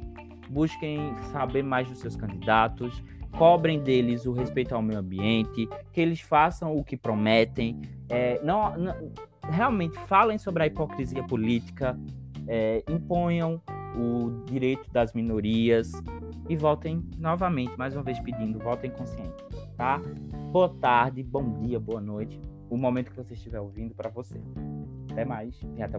busquem 0.49 1.15
saber 1.33 1.63
mais 1.63 1.89
dos 1.89 1.99
seus 1.99 2.17
candidatos, 2.17 3.03
cobrem 3.37 3.83
deles 3.83 4.27
o 4.27 4.33
respeito 4.33 4.75
ao 4.75 4.81
meio 4.81 5.01
ambiente, 5.01 5.69
que 5.93 6.01
eles 6.01 6.21
façam 6.21 6.75
o 6.75 6.83
que 6.83 6.97
prometem, 6.97 7.81
é, 8.09 8.41
não, 8.43 8.77
não, 8.79 9.13
realmente 9.51 9.99
falem 10.07 10.39
sobre 10.39 10.63
a 10.63 10.67
hipocrisia 10.67 11.23
política, 11.25 11.99
é, 12.49 12.83
imponham 12.89 13.61
o 13.97 14.45
direito 14.45 14.91
das 14.93 15.13
minorias 15.13 15.91
e 16.49 16.57
votem 16.57 17.03
novamente, 17.19 17.77
mais 17.77 17.95
uma 17.95 18.03
vez 18.03 18.19
pedindo, 18.21 18.59
votem 18.59 18.91
consciente, 18.91 19.45
tá? 19.77 20.01
Boa 20.53 20.69
tarde, 20.81 21.23
bom 21.23 21.53
dia, 21.61 21.81
boa 21.81 22.01
noite, 22.01 22.41
o 22.71 22.77
momento 22.77 23.11
que 23.11 23.17
você 23.17 23.35
estiver 23.35 23.61
ouvindo 23.61 23.95
para 23.95 24.11
você. 24.11 24.41
Até 25.11 25.25
mais 25.25 25.59
e 25.77 25.83
até. 25.83 25.99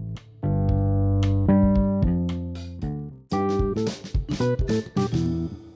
Thank 4.37 5.66